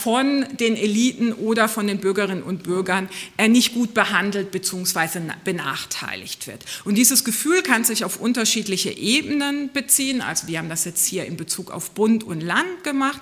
von 0.00 0.46
den 0.58 0.76
Eliten 0.76 1.32
oder 1.32 1.68
von 1.68 1.86
den 1.86 1.98
Bürgerinnen 1.98 2.42
und 2.42 2.62
Bürgern 2.62 3.08
nicht 3.48 3.74
gut 3.74 3.94
behandelt 3.94 4.50
bzw. 4.50 5.20
benachteiligt 5.44 6.46
wird. 6.46 6.64
Und 6.84 6.96
dieses 6.96 7.24
Gefühl 7.24 7.62
kann 7.62 7.84
sich 7.84 8.04
auf 8.04 8.20
unterschiedliche 8.20 8.90
Ebenen 8.90 9.72
beziehen. 9.72 10.20
Also 10.20 10.46
wir 10.46 10.58
haben 10.58 10.68
das 10.68 10.84
jetzt 10.84 11.06
hier 11.06 11.24
in 11.24 11.36
Bezug 11.36 11.70
auf 11.70 11.90
Bund 11.90 12.24
und 12.24 12.40
Land 12.40 12.84
gemacht 12.84 13.20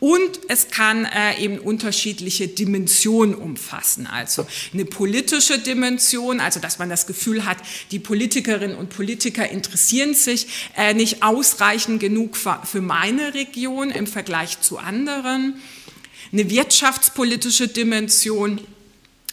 und 0.00 0.33
es 0.48 0.68
kann 0.68 1.04
äh, 1.04 1.40
eben 1.40 1.58
unterschiedliche 1.58 2.48
Dimensionen 2.48 3.34
umfassen. 3.34 4.06
Also 4.06 4.46
eine 4.72 4.84
politische 4.84 5.58
Dimension, 5.58 6.40
also 6.40 6.60
dass 6.60 6.78
man 6.78 6.88
das 6.88 7.06
Gefühl 7.06 7.44
hat, 7.44 7.58
die 7.90 7.98
Politikerinnen 7.98 8.76
und 8.76 8.90
Politiker 8.90 9.48
interessieren 9.48 10.14
sich 10.14 10.46
äh, 10.76 10.94
nicht 10.94 11.22
ausreichend 11.22 12.00
genug 12.00 12.36
für, 12.36 12.60
für 12.64 12.80
meine 12.80 13.34
Region 13.34 13.90
im 13.90 14.06
Vergleich 14.06 14.60
zu 14.60 14.78
anderen. 14.78 15.60
Eine 16.32 16.50
wirtschaftspolitische 16.50 17.68
Dimension, 17.68 18.60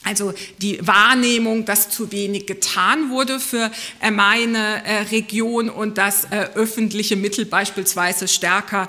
also 0.03 0.33
die 0.61 0.79
Wahrnehmung, 0.85 1.65
dass 1.65 1.89
zu 1.89 2.11
wenig 2.11 2.47
getan 2.47 3.11
wurde 3.11 3.39
für 3.39 3.69
äh, 4.01 4.09
meine 4.09 4.83
äh, 4.83 5.01
Region 5.11 5.69
und 5.69 5.99
dass 5.99 6.25
äh, 6.25 6.49
öffentliche 6.55 7.15
Mittel 7.15 7.45
beispielsweise 7.45 8.27
stärker 8.27 8.87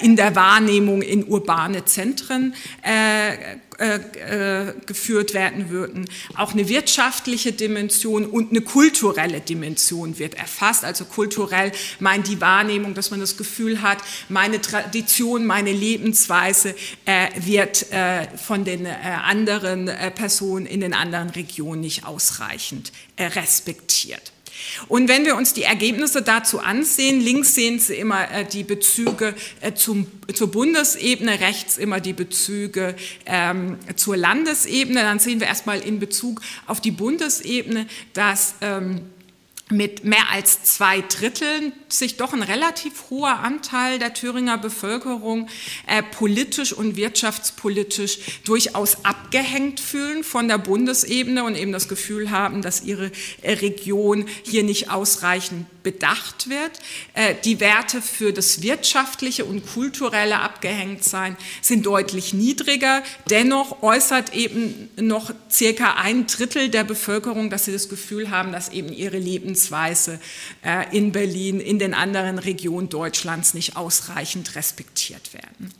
in 0.00 0.16
der 0.16 0.36
Wahrnehmung 0.36 1.02
in 1.02 1.24
urbane 1.24 1.84
Zentren 1.84 2.54
geführt 4.86 5.34
werden 5.34 5.70
würden. 5.70 6.08
Auch 6.36 6.52
eine 6.52 6.68
wirtschaftliche 6.68 7.52
Dimension 7.52 8.26
und 8.26 8.50
eine 8.50 8.60
kulturelle 8.60 9.40
Dimension 9.40 10.18
wird 10.18 10.34
erfasst. 10.34 10.84
Also 10.84 11.04
kulturell 11.04 11.72
meint 12.00 12.28
die 12.28 12.40
Wahrnehmung, 12.40 12.94
dass 12.94 13.10
man 13.10 13.20
das 13.20 13.36
Gefühl 13.36 13.82
hat, 13.82 13.98
meine 14.28 14.60
Tradition, 14.60 15.46
meine 15.46 15.72
Lebensweise 15.72 16.74
äh, 17.04 17.28
wird 17.36 17.90
äh, 17.92 18.28
von 18.36 18.64
den 18.64 18.86
äh, 18.86 18.90
anderen 18.90 19.88
äh, 19.88 20.10
Personen 20.10 20.66
in 20.66 20.80
den 20.80 20.94
anderen 20.94 21.30
Regionen 21.30 21.80
nicht 21.80 22.06
ausreichend 22.06 22.92
respektiert. 23.18 24.32
Und 24.88 25.08
wenn 25.08 25.24
wir 25.24 25.36
uns 25.36 25.52
die 25.52 25.62
Ergebnisse 25.62 26.22
dazu 26.22 26.60
ansehen, 26.60 27.20
links 27.20 27.54
sehen 27.54 27.78
Sie 27.78 27.94
immer 27.94 28.30
äh, 28.30 28.44
die 28.44 28.64
Bezüge 28.64 29.34
äh, 29.60 29.72
zum, 29.74 30.06
zur 30.34 30.50
Bundesebene, 30.50 31.40
rechts 31.40 31.78
immer 31.78 32.00
die 32.00 32.12
Bezüge 32.12 32.94
ähm, 33.26 33.78
zur 33.96 34.16
Landesebene, 34.16 35.00
dann 35.00 35.18
sehen 35.18 35.40
wir 35.40 35.46
erstmal 35.46 35.80
in 35.80 35.98
Bezug 35.98 36.40
auf 36.66 36.80
die 36.80 36.90
Bundesebene, 36.90 37.86
dass 38.12 38.54
ähm, 38.60 39.02
mit 39.72 40.04
mehr 40.04 40.30
als 40.30 40.62
zwei 40.62 41.00
Dritteln 41.00 41.72
sich 41.88 42.16
doch 42.16 42.32
ein 42.32 42.42
relativ 42.42 43.10
hoher 43.10 43.40
Anteil 43.40 43.98
der 43.98 44.14
Thüringer 44.14 44.58
Bevölkerung 44.58 45.48
äh, 45.86 46.02
politisch 46.02 46.72
und 46.72 46.96
wirtschaftspolitisch 46.96 48.18
durchaus 48.44 49.04
abgehängt 49.04 49.80
fühlen 49.80 50.24
von 50.24 50.48
der 50.48 50.58
Bundesebene 50.58 51.44
und 51.44 51.56
eben 51.56 51.72
das 51.72 51.88
Gefühl 51.88 52.30
haben, 52.30 52.62
dass 52.62 52.84
ihre 52.84 53.10
äh, 53.42 53.52
Region 53.52 54.26
hier 54.42 54.62
nicht 54.62 54.90
ausreichend 54.90 55.66
bedacht 55.82 56.48
wird. 56.48 56.72
Äh, 57.14 57.34
die 57.44 57.60
Werte 57.60 58.02
für 58.02 58.32
das 58.32 58.62
wirtschaftliche 58.62 59.44
und 59.44 59.66
kulturelle 59.66 60.40
Abgehängtsein 60.40 61.36
sind 61.60 61.86
deutlich 61.86 62.34
niedriger. 62.34 63.02
Dennoch 63.30 63.82
äußert 63.82 64.34
eben 64.34 64.90
noch 64.96 65.32
circa 65.50 65.94
ein 65.94 66.26
Drittel 66.26 66.68
der 66.68 66.84
Bevölkerung, 66.84 67.50
dass 67.50 67.64
sie 67.64 67.72
das 67.72 67.88
Gefühl 67.88 68.30
haben, 68.30 68.52
dass 68.52 68.68
eben 68.68 68.92
ihre 68.92 69.18
Lebensweise 69.18 70.20
äh, 70.64 70.96
in 70.96 71.12
Berlin, 71.12 71.60
in 71.60 71.78
den 71.78 71.94
anderen 71.94 72.38
Regionen 72.38 72.88
Deutschlands 72.88 73.54
nicht 73.54 73.76
ausreichend 73.76 74.54
respektiert 74.54 75.34
werden. 75.34 75.72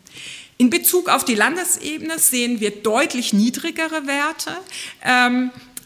In 0.58 0.70
Bezug 0.70 1.08
auf 1.08 1.24
die 1.24 1.34
Landesebene 1.34 2.18
sehen 2.18 2.60
wir 2.60 2.70
deutlich 2.70 3.32
niedrigere 3.32 4.06
Werte. 4.06 4.56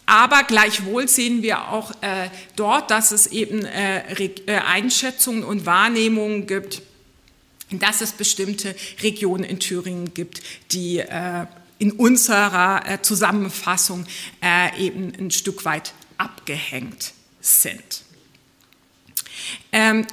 Aber 0.07 0.45
gleichwohl 0.45 1.09
sehen 1.09 1.43
wir 1.43 1.69
auch 1.69 1.91
äh, 2.01 2.31
dort, 2.55 2.93
dass 2.93 3.11
es 3.11 3.27
eben 3.27 3.65
äh, 3.65 4.03
äh, 4.47 4.59
Einschätzungen 4.59 5.43
und 5.43 5.67
Wahrnehmungen 5.67 6.47
gibt, 6.47 6.83
dass 7.71 8.01
es 8.01 8.13
bestimmte 8.13 8.77
Regionen 9.03 9.43
in 9.43 9.59
Thüringen 9.59 10.15
gibt, 10.15 10.41
die 10.71 10.99
äh, 10.99 11.47
in 11.79 11.91
unserer 11.93 12.89
äh, 12.89 13.03
Zusammenfassung 13.03 14.07
äh, 14.43 14.79
eben 14.81 15.13
ein 15.19 15.33
Stück 15.33 15.65
weit 15.65 15.93
abgehängt 16.19 17.13
sind. 17.41 18.03
Ähm, 19.73 20.07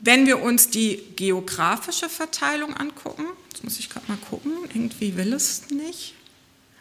wenn 0.00 0.26
wir 0.26 0.40
uns 0.40 0.70
die 0.70 1.02
geografische 1.16 2.08
Verteilung 2.08 2.74
angucken, 2.76 3.24
jetzt 3.50 3.64
muss 3.64 3.78
ich 3.78 3.90
gerade 3.90 4.06
mal 4.08 4.18
gucken, 4.30 4.52
irgendwie 4.72 5.16
will 5.16 5.32
es 5.32 5.70
nicht. 5.70 6.14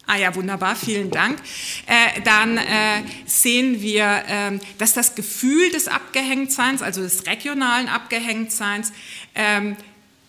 Ah 0.09 0.15
ja, 0.15 0.33
wunderbar, 0.35 0.77
vielen 0.77 1.11
Dank. 1.11 1.37
Äh, 1.85 2.21
dann 2.21 2.57
äh, 2.57 2.61
sehen 3.25 3.81
wir, 3.81 4.05
äh, 4.05 4.59
dass 4.77 4.93
das 4.93 5.15
Gefühl 5.15 5.69
des 5.71 5.89
Abgehängtseins, 5.89 6.81
also 6.81 7.01
des 7.01 7.25
regionalen 7.27 7.89
Abgehängtseins, 7.89 8.93
ähm, 9.35 9.75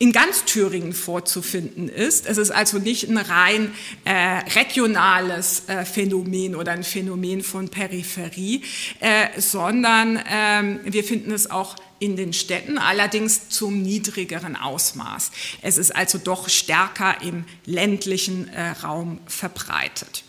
in 0.01 0.13
ganz 0.13 0.45
Thüringen 0.45 0.93
vorzufinden 0.93 1.89
ist. 1.89 2.27
Es 2.27 2.39
ist 2.39 2.51
also 2.51 2.79
nicht 2.79 3.09
ein 3.09 3.19
rein 3.19 3.73
äh, 4.05 4.13
regionales 4.55 5.69
äh, 5.69 5.85
Phänomen 5.85 6.57
oder 6.57 6.73
ein 6.73 6.85
Phänomen 6.85 7.43
von 7.43 7.69
Peripherie, 7.69 8.63
äh, 8.99 9.41
sondern 9.41 10.21
ähm, 10.29 10.81
wir 10.85 11.05
finden 11.05 11.33
es 11.33 11.51
auch 11.51 11.77
in 11.99 12.17
den 12.17 12.33
Städten, 12.33 12.79
allerdings 12.79 13.49
zum 13.49 13.83
niedrigeren 13.83 14.57
Ausmaß. 14.57 15.31
Es 15.63 15.79
ist 15.79 15.95
also 15.95 16.19
doch 16.19 16.49
stärker 16.49 17.21
im 17.23 17.45
ländlichen 17.67 18.49
äh, 18.49 18.71
Raum 18.83 19.21
verbreitet. 19.27 20.25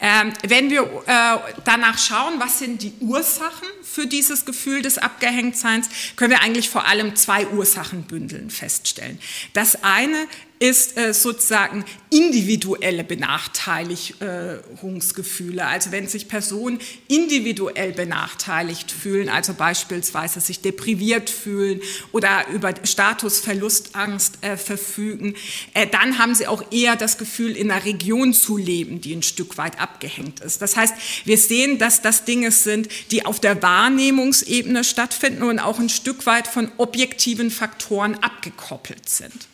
Ähm, 0.00 0.32
wenn 0.46 0.70
wir 0.70 0.82
äh, 1.06 1.52
danach 1.64 1.98
schauen, 1.98 2.34
was 2.38 2.58
sind 2.58 2.82
die 2.82 2.92
Ursachen 3.00 3.68
für 3.82 4.06
dieses 4.06 4.44
Gefühl 4.44 4.82
des 4.82 4.98
Abgehängtseins, 4.98 5.88
können 6.16 6.30
wir 6.30 6.42
eigentlich 6.42 6.70
vor 6.70 6.86
allem 6.86 7.16
zwei 7.16 7.46
Ursachenbündeln 7.48 8.50
feststellen. 8.50 9.18
Das 9.52 9.82
eine 9.82 10.26
ist 10.60 10.96
äh, 10.96 11.12
sozusagen 11.12 11.84
individuelle 12.10 13.02
Benachteiligungsgefühle. 13.02 15.66
Also 15.66 15.90
wenn 15.90 16.06
sich 16.06 16.28
Personen 16.28 16.78
individuell 17.08 17.90
benachteiligt 17.92 18.92
fühlen, 18.92 19.28
also 19.28 19.54
beispielsweise 19.54 20.40
sich 20.40 20.60
depriviert 20.60 21.28
fühlen 21.28 21.80
oder 22.12 22.46
über 22.48 22.72
Statusverlustangst 22.82 24.38
äh, 24.42 24.56
verfügen, 24.56 25.34
äh, 25.74 25.88
dann 25.88 26.18
haben 26.18 26.36
sie 26.36 26.46
auch 26.46 26.62
eher 26.70 26.94
das 26.94 27.18
Gefühl, 27.18 27.56
in 27.56 27.68
einer 27.70 27.84
Region 27.84 28.32
zu 28.32 28.56
leben, 28.56 29.00
die 29.00 29.14
ein 29.14 29.24
Stück 29.24 29.58
weit 29.58 29.80
abgehängt 29.80 30.38
ist. 30.40 30.62
Das 30.62 30.76
heißt, 30.76 30.94
wir 31.24 31.36
sehen, 31.36 31.78
dass 31.78 32.00
das 32.00 32.24
Dinge 32.24 32.52
sind, 32.52 32.88
die 33.10 33.26
auf 33.26 33.40
der 33.40 33.60
Wahrnehmungsebene 33.60 34.84
stattfinden 34.84 35.42
und 35.42 35.58
auch 35.58 35.80
ein 35.80 35.88
Stück 35.88 36.26
weit 36.26 36.46
von 36.46 36.70
objektiven 36.76 37.50
Faktoren 37.50 38.14
abgekoppelt 38.22 39.08
sind. 39.08 39.48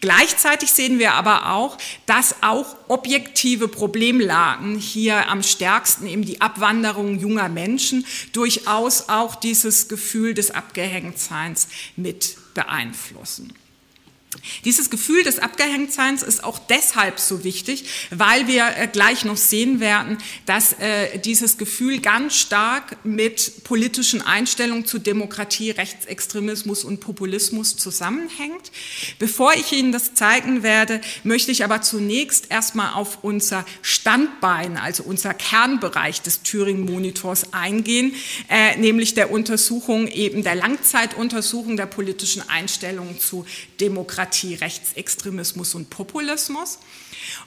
Gleichzeitig 0.00 0.70
sehen 0.72 0.98
wir 0.98 1.14
aber 1.14 1.52
auch, 1.52 1.76
dass 2.06 2.36
auch 2.42 2.76
objektive 2.88 3.68
Problemlagen 3.68 4.78
hier 4.78 5.28
am 5.28 5.42
stärksten 5.42 6.06
eben 6.06 6.24
die 6.24 6.40
Abwanderung 6.40 7.18
junger 7.18 7.48
Menschen 7.48 8.06
durchaus 8.32 9.08
auch 9.08 9.34
dieses 9.34 9.88
Gefühl 9.88 10.34
des 10.34 10.50
Abgehängtseins 10.50 11.68
mit 11.96 12.36
beeinflussen. 12.54 13.52
Dieses 14.64 14.90
Gefühl 14.90 15.22
des 15.22 15.38
Abgehängtseins 15.38 16.22
ist 16.22 16.44
auch 16.44 16.58
deshalb 16.58 17.18
so 17.18 17.44
wichtig, 17.44 17.84
weil 18.10 18.46
wir 18.46 18.76
äh, 18.76 18.86
gleich 18.86 19.24
noch 19.24 19.36
sehen 19.36 19.80
werden, 19.80 20.18
dass 20.46 20.74
äh, 20.74 21.18
dieses 21.18 21.58
Gefühl 21.58 22.00
ganz 22.00 22.34
stark 22.36 23.04
mit 23.04 23.64
politischen 23.64 24.22
Einstellungen 24.22 24.86
zu 24.86 24.98
Demokratie, 24.98 25.70
Rechtsextremismus 25.70 26.84
und 26.84 27.00
Populismus 27.00 27.76
zusammenhängt. 27.76 28.70
Bevor 29.18 29.54
ich 29.54 29.72
Ihnen 29.72 29.92
das 29.92 30.14
zeigen 30.14 30.62
werde, 30.62 31.00
möchte 31.24 31.50
ich 31.50 31.64
aber 31.64 31.82
zunächst 31.82 32.50
erstmal 32.50 32.94
auf 32.94 33.18
unser 33.22 33.64
Standbein, 33.82 34.76
also 34.76 35.02
unser 35.02 35.34
Kernbereich 35.34 36.22
des 36.22 36.42
Thüringen-Monitors 36.42 37.52
eingehen, 37.52 38.14
äh, 38.48 38.76
nämlich 38.76 39.14
der 39.14 39.30
Untersuchung 39.30 40.06
eben 40.08 40.42
der 40.42 40.54
Langzeituntersuchung 40.54 41.76
der 41.76 41.86
politischen 41.86 42.48
Einstellungen 42.48 43.18
zu 43.18 43.44
Demokratie 43.80 44.29
Demokratie, 44.30 44.54
Rechtsextremismus 44.54 45.74
und 45.74 45.90
Populismus. 45.90 46.78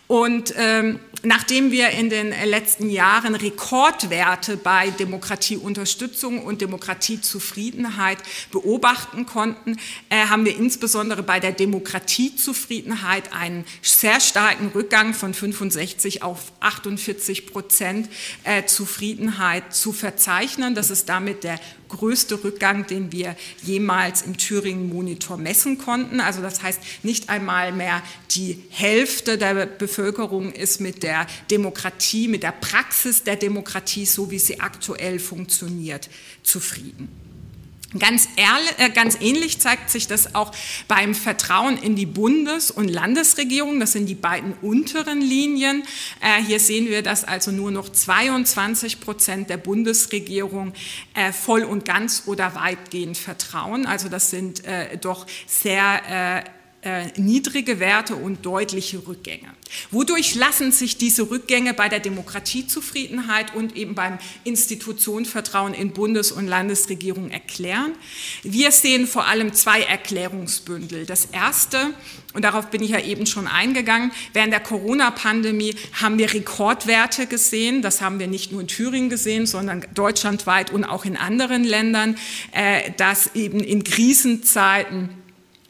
Und 0.07 0.53
ähm, 0.57 0.99
nachdem 1.23 1.71
wir 1.71 1.89
in 1.89 2.09
den 2.09 2.33
letzten 2.45 2.89
Jahren 2.89 3.35
Rekordwerte 3.35 4.57
bei 4.57 4.89
Demokratieunterstützung 4.91 6.43
und 6.43 6.61
Demokratiezufriedenheit 6.61 8.17
beobachten 8.51 9.25
konnten, 9.25 9.77
äh, 10.09 10.25
haben 10.27 10.45
wir 10.45 10.55
insbesondere 10.55 11.23
bei 11.23 11.39
der 11.39 11.53
Demokratiezufriedenheit 11.53 13.33
einen 13.33 13.65
sehr 13.81 14.19
starken 14.19 14.67
Rückgang 14.67 15.13
von 15.13 15.33
65 15.33 16.21
auf 16.21 16.51
48 16.59 17.47
Prozent 17.47 18.09
äh, 18.43 18.65
Zufriedenheit 18.65 19.73
zu 19.73 19.93
verzeichnen. 19.93 20.75
Das 20.75 20.91
ist 20.91 21.09
damit 21.09 21.43
der 21.43 21.59
größte 21.95 22.43
Rückgang, 22.43 22.88
den 22.88 23.12
wir 23.12 23.35
jemals 23.62 24.23
im 24.23 24.38
Thüringen-Monitor 24.38 25.38
messen 25.38 25.77
konnten. 25.77 26.19
Also 26.19 26.41
das 26.41 26.62
heißt, 26.62 26.79
nicht 27.03 27.29
einmal 27.29 27.71
mehr 27.71 28.01
die 28.31 28.62
Hälfte 28.69 29.38
der 29.38 29.65
Bevölkerung 29.65 30.51
ist 30.51 30.81
mit 30.81 31.03
der 31.03 31.27
Demokratie, 31.51 32.27
mit 32.27 32.43
der 32.43 32.51
Praxis 32.51 33.23
der 33.23 33.35
Demokratie, 33.35 34.05
so 34.05 34.31
wie 34.31 34.39
sie 34.39 34.59
aktuell 34.59 35.19
funktioniert, 35.19 36.09
zufrieden. 36.43 37.23
Ganz, 38.00 38.27
ehrlich, 38.38 38.73
äh, 38.79 38.89
ganz 38.89 39.17
ähnlich 39.21 39.59
zeigt 39.59 39.89
sich 39.89 40.07
das 40.07 40.33
auch 40.33 40.51
beim 40.88 41.13
Vertrauen 41.13 41.77
in 41.77 41.95
die 41.95 42.07
Bundes- 42.07 42.71
und 42.71 42.88
Landesregierung. 42.88 43.79
Das 43.79 43.91
sind 43.91 44.07
die 44.07 44.15
beiden 44.15 44.53
unteren 44.62 45.21
Linien. 45.21 45.83
Äh, 46.19 46.41
hier 46.41 46.59
sehen 46.59 46.88
wir, 46.88 47.03
dass 47.03 47.23
also 47.23 47.51
nur 47.51 47.69
noch 47.69 47.89
22 47.89 49.00
Prozent 49.00 49.50
der 49.51 49.57
Bundesregierung 49.57 50.73
äh, 51.13 51.31
voll 51.31 51.63
und 51.63 51.85
ganz 51.85 52.23
oder 52.25 52.55
weitgehend 52.55 53.17
vertrauen. 53.17 53.85
Also 53.85 54.09
das 54.09 54.31
sind 54.31 54.65
äh, 54.65 54.97
doch 54.97 55.27
sehr 55.45 56.43
äh, 56.83 57.07
niedrige 57.15 57.79
Werte 57.79 58.15
und 58.15 58.45
deutliche 58.45 59.07
Rückgänge. 59.07 59.47
Wodurch 59.89 60.35
lassen 60.35 60.71
sich 60.71 60.97
diese 60.97 61.29
Rückgänge 61.29 61.73
bei 61.73 61.89
der 61.89 61.99
Demokratiezufriedenheit 61.99 63.55
und 63.55 63.75
eben 63.75 63.95
beim 63.95 64.19
Institutionenvertrauen 64.43 65.73
in 65.73 65.91
Bundes- 65.91 66.31
und 66.31 66.47
Landesregierungen 66.47 67.31
erklären? 67.31 67.93
Wir 68.43 68.71
sehen 68.71 69.07
vor 69.07 69.27
allem 69.27 69.53
zwei 69.53 69.81
Erklärungsbündel. 69.81 71.05
Das 71.05 71.25
erste, 71.31 71.93
und 72.33 72.43
darauf 72.43 72.69
bin 72.69 72.83
ich 72.83 72.89
ja 72.89 72.99
eben 72.99 73.25
schon 73.25 73.47
eingegangen, 73.47 74.11
während 74.33 74.51
der 74.51 74.59
Corona-Pandemie 74.59 75.75
haben 75.93 76.17
wir 76.17 76.33
Rekordwerte 76.33 77.27
gesehen. 77.27 77.81
Das 77.81 78.01
haben 78.01 78.19
wir 78.19 78.27
nicht 78.27 78.51
nur 78.51 78.61
in 78.61 78.67
Thüringen 78.67 79.09
gesehen, 79.09 79.45
sondern 79.45 79.85
deutschlandweit 79.93 80.71
und 80.71 80.83
auch 80.83 81.05
in 81.05 81.15
anderen 81.15 81.63
Ländern, 81.63 82.17
äh, 82.51 82.91
dass 82.97 83.35
eben 83.35 83.61
in 83.61 83.83
Krisenzeiten 83.83 85.23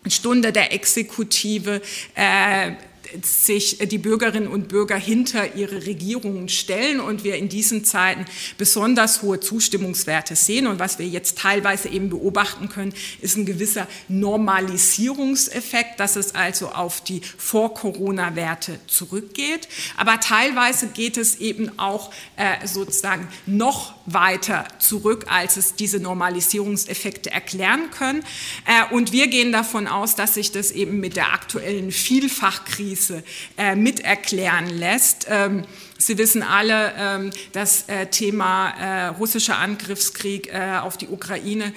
Stunde 0.07 0.51
der 0.51 0.73
Exekutive 0.73 1.81
äh, 2.15 2.71
sich 3.21 3.77
die 3.77 3.97
Bürgerinnen 3.97 4.47
und 4.47 4.67
Bürger 4.67 4.95
hinter 4.95 5.55
ihre 5.55 5.85
Regierungen 5.85 6.49
stellen 6.49 6.99
und 6.99 7.23
wir 7.23 7.35
in 7.35 7.49
diesen 7.49 7.85
Zeiten 7.85 8.25
besonders 8.57 9.21
hohe 9.21 9.39
Zustimmungswerte 9.39 10.35
sehen. 10.35 10.67
Und 10.67 10.79
was 10.79 10.99
wir 10.99 11.07
jetzt 11.07 11.37
teilweise 11.37 11.89
eben 11.89 12.09
beobachten 12.09 12.69
können, 12.69 12.93
ist 13.21 13.37
ein 13.37 13.45
gewisser 13.45 13.87
Normalisierungseffekt, 14.07 15.99
dass 15.99 16.15
es 16.15 16.35
also 16.35 16.69
auf 16.69 17.01
die 17.01 17.21
Vor-Corona-Werte 17.37 18.79
zurückgeht. 18.87 19.67
Aber 19.97 20.19
teilweise 20.19 20.87
geht 20.87 21.17
es 21.17 21.35
eben 21.35 21.77
auch 21.77 22.11
äh, 22.35 22.65
sozusagen 22.65 23.27
noch 23.45 23.93
weiter 24.05 24.67
zurück, 24.79 25.25
als 25.29 25.57
es 25.57 25.75
diese 25.75 25.99
Normalisierungseffekte 25.99 27.31
erklären 27.31 27.89
können. 27.91 28.23
Äh, 28.65 28.93
und 28.93 29.11
wir 29.11 29.27
gehen 29.27 29.51
davon 29.51 29.87
aus, 29.87 30.15
dass 30.15 30.33
sich 30.33 30.51
das 30.51 30.71
eben 30.71 30.99
mit 30.99 31.15
der 31.15 31.33
aktuellen 31.33 31.91
Vielfachkrise 31.91 33.02
Krise 33.03 33.23
äh, 33.57 33.75
miterklären 33.75 34.69
lässt. 34.69 35.27
Ähm, 35.29 35.65
Sie 36.05 36.17
wissen 36.17 36.43
alle, 36.43 36.93
ähm, 36.97 37.29
das 37.53 37.83
äh, 37.87 38.07
Thema 38.07 38.71
äh, 38.71 39.07
russischer 39.07 39.57
Angriffskrieg 39.57 40.53
äh, 40.53 40.79
auf 40.81 40.97
die 40.97 41.07
Ukraine 41.07 41.73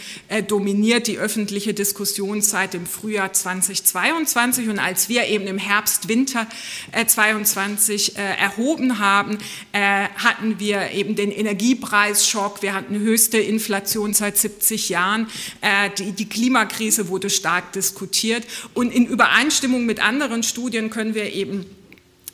dominiert 0.49 1.07
die 1.07 1.19
öffentliche 1.19 1.75
Diskussion 1.75 2.43
seit 2.43 2.75
dem 2.75 2.87
Frühjahr 2.87 3.33
2022. 3.33 4.69
Und 4.69 4.79
als 4.79 5.09
wir 5.09 5.27
eben 5.27 5.47
im 5.47 5.59
Herbst, 5.59 6.09
Winter 6.09 6.47
2022 7.07 8.17
erhoben 8.17 8.99
haben, 8.99 9.39
hatten 9.73 10.59
wir 10.59 10.91
eben 10.91 11.17
den 11.17 11.31
Energiepreisschock. 11.31 12.63
Wir 12.63 12.75
hatten 12.75 12.99
höchste 12.99 13.39
Inflation 13.39 14.15
seit 14.15 14.37
70 14.37 14.89
Jahren. 14.89 15.29
Die 15.99 16.29
Klimakrise 16.29 17.09
wurde 17.09 17.31
stark 17.31 17.73
diskutiert. 17.73 18.45
Und 18.75 18.93
in 18.93 19.07
Übereinstimmung 19.07 19.87
mit 19.87 20.03
anderen 20.03 20.43
Studien 20.43 20.91
können 20.91 21.15
wir 21.15 21.33
eben 21.33 21.67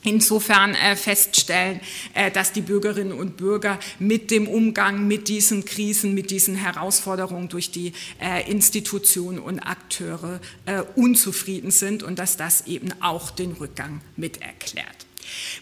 insofern 0.03 0.75
äh, 0.75 0.95
feststellen, 0.95 1.79
äh, 2.13 2.31
dass 2.31 2.51
die 2.51 2.61
Bürgerinnen 2.61 3.13
und 3.13 3.37
Bürger 3.37 3.79
mit 3.99 4.31
dem 4.31 4.47
Umgang 4.47 5.07
mit 5.07 5.27
diesen 5.27 5.65
Krisen, 5.65 6.13
mit 6.13 6.31
diesen 6.31 6.55
Herausforderungen 6.55 7.49
durch 7.49 7.71
die 7.71 7.93
äh, 8.21 8.49
Institutionen 8.49 9.39
und 9.39 9.59
Akteure 9.59 10.39
äh, 10.65 10.81
unzufrieden 10.95 11.71
sind 11.71 12.03
und 12.03 12.19
dass 12.19 12.37
das 12.37 12.67
eben 12.67 12.89
auch 13.01 13.31
den 13.31 13.53
Rückgang 13.53 14.01
mit 14.15 14.41
erklärt. 14.41 15.05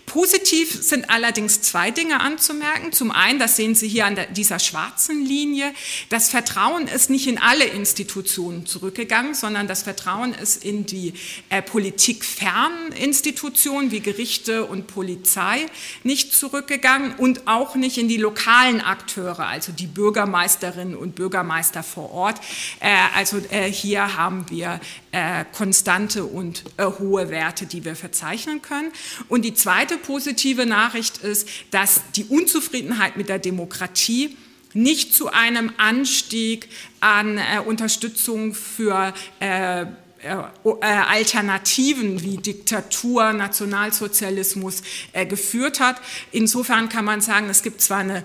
Positiv 0.06 0.72
sind 0.84 1.10
allerdings 1.10 1.62
zwei 1.62 1.92
Dinge 1.92 2.20
anzumerken. 2.20 2.92
Zum 2.92 3.12
einen, 3.12 3.40
das 3.40 3.56
sehen 3.56 3.76
Sie 3.76 3.88
hier 3.88 4.06
an 4.06 4.18
dieser 4.32 4.60
schwarzen 4.60 5.26
Linie, 5.26 5.74
das 6.10 6.30
Vertrauen 6.30 6.88
ist 6.88 7.10
nicht 7.10 7.28
in 7.28 7.38
alle 7.38 7.66
Institutionen 7.66 8.66
zurückgegangen, 8.66 9.34
sondern 9.34 9.68
das 9.68 9.84
Vertrauen 9.84 10.34
ist 10.34 10.64
in 10.64 10.86
die 10.86 11.14
äh, 11.50 11.62
politikfernen 11.62 12.92
Institutionen 12.92 13.92
wie 13.92 14.02
Gerichte 14.02 14.66
und 14.66 14.88
Polizei 14.88 15.66
nicht 16.04 16.34
zurückgegangen 16.34 17.16
und 17.16 17.48
auch 17.48 17.76
nicht 17.76 17.98
in 17.98 18.08
die 18.08 18.18
lokalen 18.18 18.82
Akteure, 18.82 19.48
also 19.48 19.72
die 19.72 19.88
Bürgermeisterinnen 19.88 20.96
und 20.96 21.16
Bürgermeister 21.16 21.84
vor 21.84 22.12
Ort. 22.12 22.40
Äh, 22.80 22.90
also 23.16 23.38
äh, 23.52 23.72
hier 23.72 24.18
haben 24.18 24.46
wir 24.50 24.80
äh, 25.12 25.46
konstante 25.52 26.26
und 26.26 26.64
äh, 26.78 26.86
hohe 26.86 27.30
Werte, 27.30 27.66
die 27.66 27.86
wir 27.86 27.96
verzeichnen 27.96 28.62
können. 28.62 28.92
Und 29.28 29.44
die 29.44 29.54
zweite 29.62 29.98
positive 29.98 30.66
Nachricht 30.66 31.20
ist, 31.20 31.48
dass 31.70 32.02
die 32.16 32.26
Unzufriedenheit 32.26 33.16
mit 33.16 33.30
der 33.30 33.40
Demokratie 33.40 34.36
nicht 34.74 35.14
zu 35.14 35.32
einem 35.32 35.72
Anstieg 35.78 36.68
an 37.00 37.38
äh, 37.38 37.60
Unterstützung 37.66 38.54
für 38.54 39.14
äh, 39.40 39.82
äh, 39.82 39.86
äh 40.24 40.86
Alternativen 40.86 42.22
wie 42.24 42.38
Diktatur, 42.38 43.34
Nationalsozialismus 43.34 44.82
äh, 45.14 45.26
geführt 45.26 45.80
hat. 45.80 46.02
Insofern 46.32 46.90
kann 46.90 47.06
man 47.06 47.22
sagen, 47.22 47.50
es 47.50 47.62
gibt 47.64 47.82
zwar 47.82 48.00
eine 48.00 48.24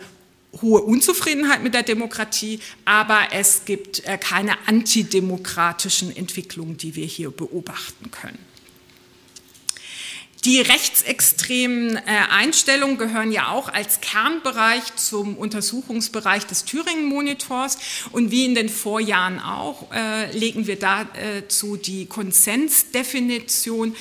hohe 0.63 0.81
Unzufriedenheit 0.81 1.63
mit 1.63 1.75
der 1.75 1.83
Demokratie, 1.83 2.61
aber 2.87 3.19
es 3.33 3.67
gibt 3.67 4.05
keine 4.21 4.57
antidemokratischen 4.67 6.17
Entwicklungen, 6.17 6.79
die 6.79 6.95
wir 6.95 7.05
hier 7.05 7.31
beobachten 7.31 8.11
können. 8.11 8.39
Die 10.47 10.61
rechtsextremen 10.61 11.97
äh, 11.97 12.01
Einstellungen 12.31 12.97
gehören 12.99 13.33
ja 13.33 13.49
auch 13.49 13.69
als 13.69 14.01
Kernbereich 14.01 14.95
zum 14.95 15.37
Untersuchungsbereich 15.37 16.47
des 16.47 16.65
Thüringen-Monitors. 16.65 17.79
Und 18.13 18.31
wie 18.31 18.45
in 18.45 18.55
den 18.55 18.69
Vorjahren 18.69 19.41
auch, 19.41 19.91
äh, 19.91 20.31
legen 20.31 20.69
wir 20.69 20.79
dazu 20.79 21.75
äh, 21.75 21.79
die 21.79 22.07
Konsensdefinition 22.07 23.97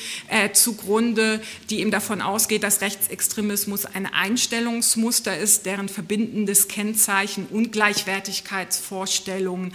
zugrunde, 0.54 1.42
die 1.72 1.80
eben 1.80 1.90
davon 1.90 2.22
ausgeht, 2.22 2.62
dass 2.62 2.82
Rechtsextremismus 2.82 3.88
ein 3.88 4.06
Einstellungsmuster 4.06 5.36
ist, 5.38 5.66
deren 5.66 5.90
verbindendes 5.90 6.68
Kennzeichen 6.68 7.48
Ungleichwertigkeitsvorstellungen 7.48 9.74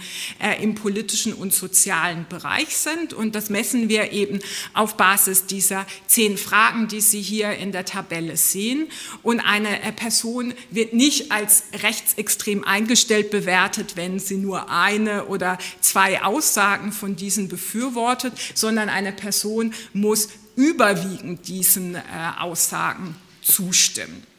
im 0.61 0.75
politischen 0.75 1.33
und 1.33 1.53
sozialen 1.53 2.25
Bereich 2.29 2.77
sind. 2.77 3.13
Und 3.13 3.35
das 3.35 3.49
messen 3.49 3.89
wir 3.89 4.13
eben 4.13 4.39
auf 4.73 4.95
Basis 4.95 5.47
dieser 5.47 5.85
zehn 6.07 6.37
Fragen 6.37 6.60
Fragen, 6.61 6.87
die 6.87 7.01
Sie 7.01 7.21
hier 7.21 7.53
in 7.53 7.71
der 7.71 7.85
Tabelle 7.85 8.37
sehen. 8.37 8.87
Und 9.23 9.39
eine 9.39 9.81
äh, 9.81 9.91
Person 9.91 10.53
wird 10.69 10.93
nicht 10.93 11.31
als 11.31 11.63
rechtsextrem 11.81 12.63
eingestellt 12.63 13.31
bewertet, 13.31 13.95
wenn 13.95 14.19
sie 14.19 14.37
nur 14.37 14.69
eine 14.69 15.25
oder 15.25 15.57
zwei 15.79 16.21
Aussagen 16.21 16.91
von 16.91 17.15
diesen 17.15 17.47
befürwortet, 17.47 18.33
sondern 18.53 18.89
eine 18.89 19.11
Person 19.11 19.73
muss 19.93 20.29
überwiegend 20.55 21.47
diesen 21.47 21.95
äh, 21.95 22.01
Aussagen 22.39 23.15
zustimmen. 23.41 24.30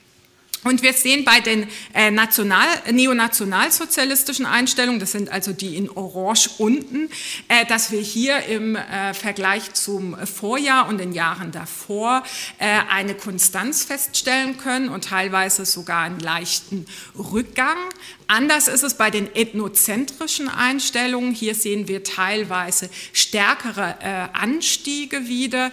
Und 0.64 0.82
wir 0.82 0.92
sehen 0.92 1.24
bei 1.24 1.40
den 1.40 1.66
äh, 1.92 2.12
national, 2.12 2.66
neonationalsozialistischen 2.90 4.46
Einstellungen, 4.46 5.00
das 5.00 5.10
sind 5.10 5.28
also 5.30 5.52
die 5.52 5.76
in 5.76 5.90
Orange 5.90 6.50
unten, 6.58 7.10
äh, 7.48 7.66
dass 7.66 7.90
wir 7.90 8.00
hier 8.00 8.44
im 8.44 8.76
äh, 8.76 9.12
Vergleich 9.12 9.74
zum 9.74 10.16
Vorjahr 10.26 10.88
und 10.88 10.98
den 10.98 11.12
Jahren 11.12 11.50
davor 11.50 12.22
eine 12.58 13.14
Konstanz 13.14 13.84
feststellen 13.84 14.56
können 14.56 14.88
und 14.88 15.04
teilweise 15.04 15.64
sogar 15.64 16.02
einen 16.02 16.20
leichten 16.20 16.86
Rückgang. 17.16 17.76
Anders 18.26 18.68
ist 18.68 18.82
es 18.82 18.94
bei 18.94 19.10
den 19.10 19.34
ethnozentrischen 19.34 20.48
Einstellungen. 20.48 21.34
Hier 21.34 21.54
sehen 21.54 21.88
wir 21.88 22.04
teilweise 22.04 22.88
stärkere 23.12 24.32
Anstiege 24.32 25.28
wieder. 25.28 25.70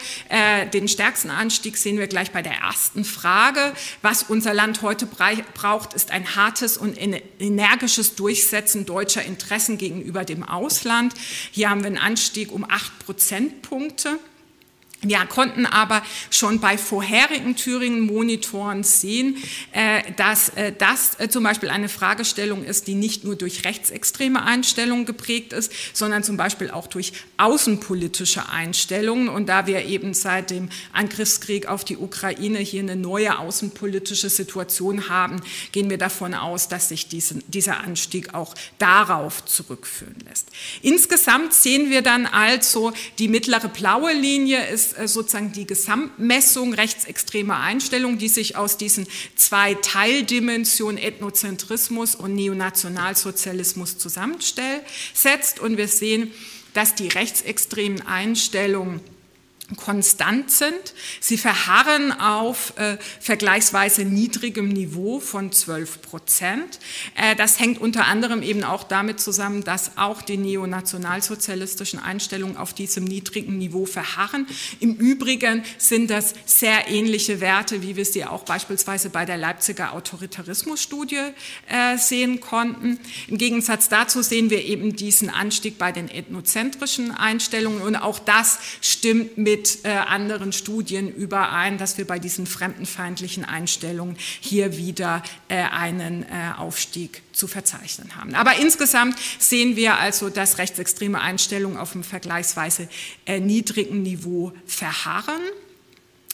Den 0.74 0.88
stärksten 0.88 1.30
Anstieg 1.30 1.78
sehen 1.78 1.98
wir 1.98 2.08
gleich 2.08 2.32
bei 2.32 2.42
der 2.42 2.54
ersten 2.54 3.06
Frage. 3.06 3.74
Was 4.02 4.24
unser 4.24 4.54
Land 4.54 4.79
heute 4.82 5.06
braucht, 5.06 5.94
ist 5.94 6.12
ein 6.12 6.36
hartes 6.36 6.78
und 6.78 6.98
energisches 7.40 8.16
Durchsetzen 8.16 8.86
deutscher 8.86 9.24
Interessen 9.24 9.78
gegenüber 9.78 10.26
dem 10.26 10.44
Ausland. 10.44 11.14
Hier 11.52 11.70
haben 11.70 11.82
wir 11.82 11.88
einen 11.88 11.98
Anstieg 11.98 12.52
um 12.52 12.66
acht 12.70 12.98
Prozentpunkte. 13.00 14.20
Wir 15.02 15.26
konnten 15.28 15.66
aber 15.66 16.04
schon 16.30 16.60
bei 16.60 16.78
vorherigen 16.78 17.56
Thüringen-Monitoren 17.56 18.84
sehen, 18.84 19.38
äh, 19.72 20.12
dass 20.18 20.50
äh, 20.50 20.74
das 20.78 21.18
äh, 21.20 21.30
zum 21.30 21.46
Beispiel 21.46 21.70
eine 21.70 21.88
Fragestellung 21.88 22.66
ist, 22.66 22.88
die 22.88 22.96
nicht 22.96 23.24
nur 23.24 23.38
durch 23.38 23.64
rechtsextreme 23.64 24.44
Einstellungen 24.44 25.06
geprägt 25.06 25.54
ist, 25.54 25.72
sondern 25.94 26.26
zum 26.26 26.36
Beispiel 26.36 26.70
auch 26.70 26.88
durch 26.88 27.14
außenpolitische 27.38 28.50
Einstellungen. 28.50 29.30
Und 29.30 29.48
da 29.48 29.68
wir 29.68 29.86
eben 29.86 30.14
seit 30.14 30.50
dem 30.50 30.68
Angriffskrieg 30.92 31.68
auf 31.68 31.86
die 31.86 31.96
Ukraine 31.96 32.60
hier 32.60 32.82
eine 32.82 32.98
neue 32.98 33.40
außenpolitische 33.40 34.30
Situation 34.30 35.08
haben, 35.08 35.42
gehen 35.72 35.90
wir 35.90 35.98
davon 35.98 36.34
aus, 36.34 36.68
dass 36.68 36.90
sich 36.90 37.08
dieser 37.08 37.80
Anstieg 37.80 38.34
auch 38.34 38.54
darauf 38.80 39.46
zurückführen 39.46 40.18
lässt. 40.28 40.50
Insgesamt 40.82 41.54
sehen 41.54 41.90
wir 41.90 42.02
dann 42.02 42.26
also, 42.26 42.92
die 43.18 43.30
mittlere 43.30 43.70
blaue 43.70 44.12
Linie 44.12 44.68
ist 44.68 44.89
äh, 44.98 45.08
sozusagen 45.08 45.52
die 45.52 45.68
Gesamtmessung 45.68 46.74
rechtsextremer 46.74 47.60
Einstellungen, 47.60 48.18
die 48.18 48.30
sich 48.30 48.56
aus 48.56 48.78
diesen 48.78 49.08
zwei 49.36 49.76
Teildimensionen 49.76 50.98
Ethnozentrismus 50.98 52.16
und 52.16 52.36
Neonationalsozialismus 52.36 53.98
zusammensetzt. 53.98 55.60
Und 55.60 55.78
wir 55.78 55.88
sehen, 55.88 56.32
dass 56.74 56.96
die 56.96 57.08
rechtsextremen 57.08 58.06
Einstellungen 58.06 59.02
konstant 59.76 60.52
sind. 60.52 60.94
Sie 61.20 61.38
verharren 61.38 62.12
auf 62.12 62.74
äh, 62.78 62.98
vergleichsweise 63.20 64.04
niedrigem 64.04 64.70
Niveau 64.70 65.20
von 65.20 65.52
12 65.52 66.02
Prozent. 66.02 66.80
Äh, 67.16 67.36
das 67.36 67.60
hängt 67.60 67.80
unter 67.80 68.06
anderem 68.06 68.42
eben 68.42 68.64
auch 68.64 68.84
damit 68.84 69.20
zusammen, 69.20 69.64
dass 69.64 69.98
auch 69.98 70.22
die 70.22 70.38
neonationalsozialistischen 70.38 72.00
Einstellungen 72.00 72.58
auf 72.58 72.74
diesem 72.74 73.04
niedrigen 73.04 73.58
Niveau 73.58 73.86
verharren. 73.86 74.48
Im 74.80 74.96
Übrigen 74.96 75.64
sind 75.78 76.10
das 76.10 76.34
sehr 76.46 76.88
ähnliche 76.88 77.42
Werte, 77.42 77.84
wie 77.84 77.96
wir 77.96 78.06
sie 78.06 78.26
auch 78.26 78.44
beispielsweise 78.44 79.10
bei 79.10 79.26
der 79.26 79.38
Leipziger 79.38 79.94
Autoritarismusstudie 79.94 81.18
äh, 81.68 81.98
sehen 81.98 82.40
konnten. 82.40 83.00
Im 83.28 83.38
Gegensatz 83.38 83.90
dazu 83.90 84.22
sehen 84.22 84.50
wir 84.50 84.64
eben 84.66 84.96
diesen 84.96 85.30
Anstieg 85.30 85.78
bei 85.78 85.92
den 85.92 86.10
ethnozentrischen 86.10 87.12
Einstellungen 87.12 87.82
und 87.82 87.96
auch 87.96 88.20
das 88.20 88.60
stimmt 88.82 89.38
mit 89.38 89.59
mit 89.60 89.80
äh, 89.84 89.90
anderen 89.90 90.54
Studien 90.54 91.14
überein, 91.14 91.78
dass 91.78 91.98
wir 91.98 92.08
bei 92.08 92.18
diesen 92.18 92.48
fremdenfeindlichen 92.48 93.44
Einstellungen 93.44 94.16
hier 94.40 94.78
wieder 94.78 95.22
äh, 95.50 95.56
einen 95.56 96.24
äh, 96.24 96.28
Aufstieg 96.58 97.24
zu 97.34 97.48
verzeichnen 97.48 98.16
haben. 98.16 98.36
Aber 98.36 98.56
insgesamt 98.56 99.18
sehen 99.38 99.76
wir 99.76 99.98
also, 99.98 100.30
dass 100.30 100.60
rechtsextreme 100.60 101.20
Einstellungen 101.20 101.78
auf 101.78 101.94
einem 101.94 102.06
vergleichsweise 102.06 102.88
äh, 103.26 103.42
niedrigen 103.42 104.02
Niveau 104.02 104.54
verharren. 104.66 105.42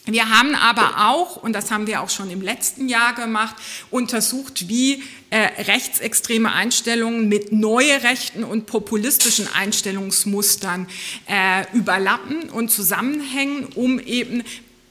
Wir 0.06 0.30
haben 0.30 0.54
aber 0.54 1.08
auch, 1.08 1.36
und 1.36 1.52
das 1.52 1.72
haben 1.72 1.88
wir 1.88 2.00
auch 2.00 2.10
schon 2.10 2.30
im 2.30 2.40
letzten 2.40 2.88
Jahr 2.88 3.12
gemacht, 3.14 3.56
untersucht, 3.90 4.68
wie 4.68 5.02
äh, 5.30 5.62
rechtsextreme 5.64 6.52
Einstellungen 6.52 7.28
mit 7.28 7.50
neue 7.50 8.04
rechten 8.04 8.44
und 8.44 8.66
populistischen 8.66 9.48
Einstellungsmustern 9.52 10.86
äh, 11.26 11.64
überlappen 11.76 12.50
und 12.50 12.70
zusammenhängen, 12.70 13.66
um 13.74 13.98
eben 13.98 14.44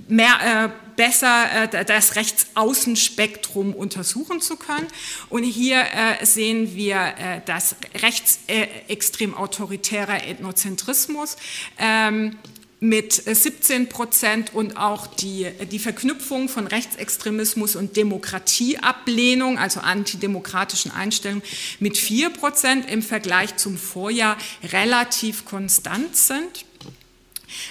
mehr, 0.08 0.66
äh, 0.66 0.70
besser 0.96 1.72
äh, 1.72 1.86
das 1.86 2.16
Rechtsaußenspektrum 2.16 3.74
untersuchen 3.74 4.42
zu 4.42 4.58
können. 4.58 4.88
Und 5.30 5.44
hier 5.44 5.82
äh, 5.82 6.26
sehen 6.26 6.76
wir 6.76 6.98
äh, 6.98 7.42
das 7.46 7.76
rechtsextrem 8.02 9.36
autoritäre 9.36 10.22
Ethnozentrismus. 10.24 11.38
Ähm, 11.78 12.38
mit 12.80 13.14
17 13.14 13.84
äh, 13.84 13.86
Prozent 13.86 14.54
und 14.54 14.78
auch 14.78 15.08
die, 15.08 15.48
die 15.72 15.80
Verknüpfung 15.80 16.50
von 16.50 16.68
Rechtsextremismus 16.68 17.76
und 17.76 17.98
Demokratieablehnung, 17.98 19.58
also 19.58 19.80
antidemokratischen 19.80 20.92
Einstellungen, 20.92 21.44
mit 21.80 21.98
4 21.98 22.30
Prozent 22.32 22.90
im 22.90 23.02
Vergleich 23.02 23.56
zum 23.58 23.78
Vorjahr 23.78 24.38
relativ 24.72 25.46
konstant 25.46 26.16
sind. 26.16 26.66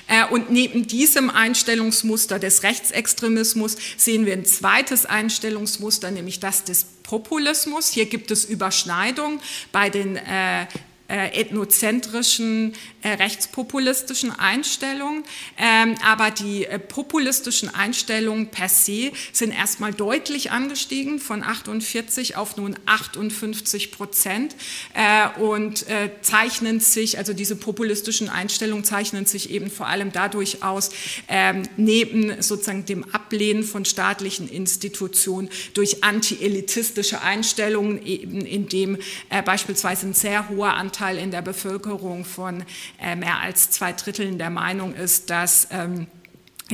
Äh, 0.07 0.27
und 0.31 0.51
neben 0.51 0.87
diesem 0.87 1.31
Einstellungsmuster 1.31 2.39
des 2.39 2.63
Rechtsextremismus 2.63 3.77
sehen 3.97 4.27
wir 4.27 4.33
ein 4.33 4.45
zweites 4.47 5.07
Einstellungsmuster, 5.07 6.11
nämlich 6.11 6.41
das 6.41 6.65
des 6.65 6.85
Populismus. 7.03 7.91
Hier 7.91 8.07
gibt 8.07 8.31
es 8.31 8.45
Überschneidungen 8.45 9.41
bei 9.73 9.91
den 9.91 10.17
äh, 10.17 10.67
äh, 11.07 11.39
ethnozentrischen, 11.41 12.73
äh, 12.73 12.75
rechtspopulistischen 13.09 14.31
Einstellungen. 14.31 15.25
Ähm, 15.59 15.95
aber 16.05 16.31
die 16.31 16.65
äh, 16.65 16.79
populistischen 16.79 17.75
Einstellungen 17.75 18.49
per 18.49 18.69
se 18.69 19.13
sind 19.33 19.53
erstmal 19.53 19.93
deutlich 19.93 20.51
angestiegen 20.51 21.19
von 21.19 21.43
48 21.43 22.37
auf 22.37 22.57
nun 22.57 22.77
58 22.87 23.93
Prozent 23.93 24.57
und 25.39 25.87
zeichnen 26.23 26.81
sich, 26.81 27.19
also 27.19 27.33
diese 27.33 27.57
populistischen 27.57 28.29
Einstellungen 28.29 28.85
zeichnen 28.85 29.27
sich 29.27 29.51
eben 29.51 29.71
vor 29.71 29.87
allem 29.87 30.13
dadurch 30.13 30.63
aus, 30.63 30.91
ähm, 31.29 31.63
neben 31.77 32.41
sozusagen 32.43 32.85
dem 32.85 33.05
Ablehnen 33.13 33.65
von 33.65 33.85
staatlichen 33.85 34.49
Institutionen 34.49 35.49
durch 35.75 36.05
anti-elitistische 36.05 37.21
Einstellungen, 37.23 38.05
eben 38.05 38.41
indem 38.41 38.99
beispielsweise 39.45 40.07
ein 40.07 40.15
sehr 40.15 40.49
hoher 40.49 40.75
Anteil 40.75 41.19
in 41.19 41.31
der 41.31 41.43
Bevölkerung 41.43 42.25
von 42.25 42.61
äh, 42.61 42.65
mehr 43.17 43.41
als 43.41 43.71
zwei 43.71 43.93
Dritteln 43.93 44.39
der 44.39 44.51
Meinung 44.51 44.95
ist, 44.95 45.31
dass 45.31 45.69
ähm, 45.71 46.07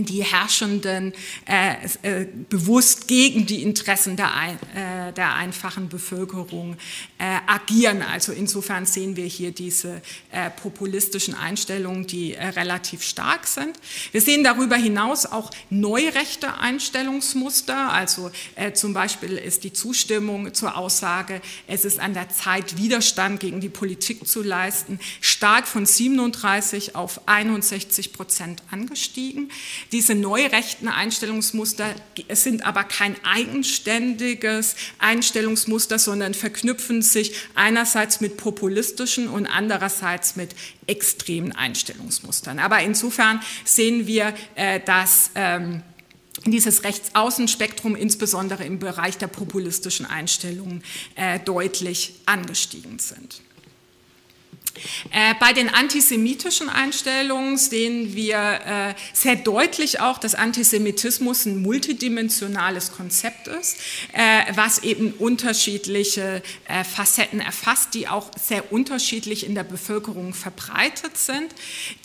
die 0.05 0.25
Herrschenden 0.25 1.13
äh, 1.47 1.75
äh, 2.03 2.27
bewusst 2.49 3.09
gegen 3.09 3.47
die 3.47 3.63
Interessen 3.63 4.17
der, 4.17 4.35
ein, 4.35 4.59
äh, 4.75 5.13
der 5.13 5.35
einfachen 5.35 5.89
Bevölkerung 5.89 6.77
äh, 7.19 7.39
agieren. 7.47 8.03
Also 8.03 8.33
insofern 8.33 8.87
sehen 8.87 9.17
wir 9.17 9.27
hier 9.27 9.53
diese 9.53 10.03
äh, 10.33 10.51
populistischen 10.51 11.35
Einstellungen, 11.35 12.07
die 12.07 12.35
äh, 12.35 12.47
relativ 12.49 13.03
stark 13.03 13.47
sind. 13.47 13.79
Wir 14.13 14.21
sehen 14.21 14.45
darüber 14.45 14.77
hinaus 14.77 15.27
auch 15.27 15.51
neurechte 15.71 16.59
Einstellungsmuster. 16.59 17.93
Also 17.93 18.31
zum 18.75 18.93
Beispiel 18.95 19.37
ist 19.37 19.65
die 19.65 19.73
Zustimmung 19.73 20.55
zur 20.55 20.77
Aussage, 20.77 21.41
es 21.67 21.85
ist 21.85 21.99
an 21.99 22.15
der 22.15 22.29
Zeit, 22.29 22.77
Widerstand 22.77 23.41
gegen 23.41 23.61
die 23.61 23.69
Politik 23.69 24.27
zu 24.27 24.43
leisten, 24.43 24.99
stark 25.21 25.67
von 25.67 25.87
37 25.87 26.97
auf 26.97 27.21
61 27.27 28.13
Prozent 28.13 28.63
angestiegen. 28.71 29.51
Diese 29.93 30.15
neurechten 30.15 30.89
Einstellungsmuster 30.89 31.95
sind 32.31 32.65
aber 32.65 32.85
kein 32.85 33.17
eigenständiges 33.25 34.77
Einstellungsmuster, 34.99 35.99
sondern 35.99 36.35
verknüpfen 36.35 37.03
sich 37.03 37.35
einerseits 37.57 38.21
mit 38.21 38.37
populistischen 38.37 39.29
und 39.29 39.47
andererseits 39.47 40.37
mit 40.37 40.55
extremen 40.87 41.53
Einstellungsmustern. 41.53 42.61
Aber 42.61 42.81
insofern 42.81 43.41
sehen 43.65 44.07
wir, 44.07 44.33
äh, 44.55 44.79
dass 44.81 45.33
ähm, 45.35 45.83
dieses 46.47 46.85
Rechtsaußenspektrum 46.85 47.97
insbesondere 47.97 48.65
im 48.65 48.79
Bereich 48.79 49.19
der 49.19 49.27
populistischen 49.27 50.07
Einstellungen 50.07 50.83
äh, 51.17 51.41
deutlich 51.41 52.15
angestiegen 52.27 52.99
sind. 52.99 53.43
Äh, 55.11 55.35
bei 55.41 55.53
den 55.53 55.69
antisemitischen 55.69 56.69
Einstellungen 56.69 57.59
sehen 57.59 58.15
wir 58.15 58.37
äh, 58.37 58.95
sehr 59.13 59.37
deutlich 59.37 60.01
auch, 60.01 60.19
dass 60.19 60.35
Antisemitismus 60.35 61.47
ein 61.47 61.63
multidimensionales 61.63 62.93
Konzept 62.93 63.49
ist, 63.49 63.79
äh, 64.13 64.45
was 64.55 64.83
eben 64.83 65.13
unterschiedliche 65.13 66.43
Facetten 66.85 67.41
erfasst, 67.41 67.95
die 67.95 68.09
auch 68.09 68.31
sehr 68.41 68.73
unterschiedlich 68.73 69.45
in 69.45 69.55
der 69.55 69.65
Bevölkerung 69.65 70.35
verbreitet 70.35 71.17
sind. 71.17 71.55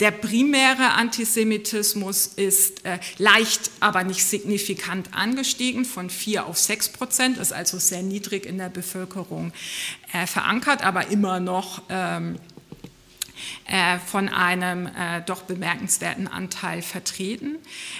Der 0.00 0.10
primäre 0.10 0.92
Antisemitismus 0.92 2.26
ist 2.36 2.82
leicht, 3.18 3.70
aber 3.80 4.04
nicht 4.04 4.24
signifikant 4.24 5.14
angestiegen, 5.14 5.84
von 5.84 6.10
4 6.10 6.46
auf 6.46 6.58
6 6.58 6.90
Prozent, 6.90 7.38
ist 7.38 7.52
also 7.52 7.78
sehr 7.78 8.02
niedrig 8.02 8.46
in 8.46 8.58
der 8.58 8.68
Bevölkerung 8.68 9.52
verankert, 10.26 10.84
aber 10.84 11.08
immer 11.08 11.40
noch 11.40 11.82
ähm, 11.88 12.36
äh, 12.36 12.55
von 14.06 14.28
einem 14.28 14.86
äh, 14.86 15.22
doch 15.26 15.42
bemerkenswerten 15.42 16.28
Anteil 16.28 16.82
vertreten. 16.82 17.58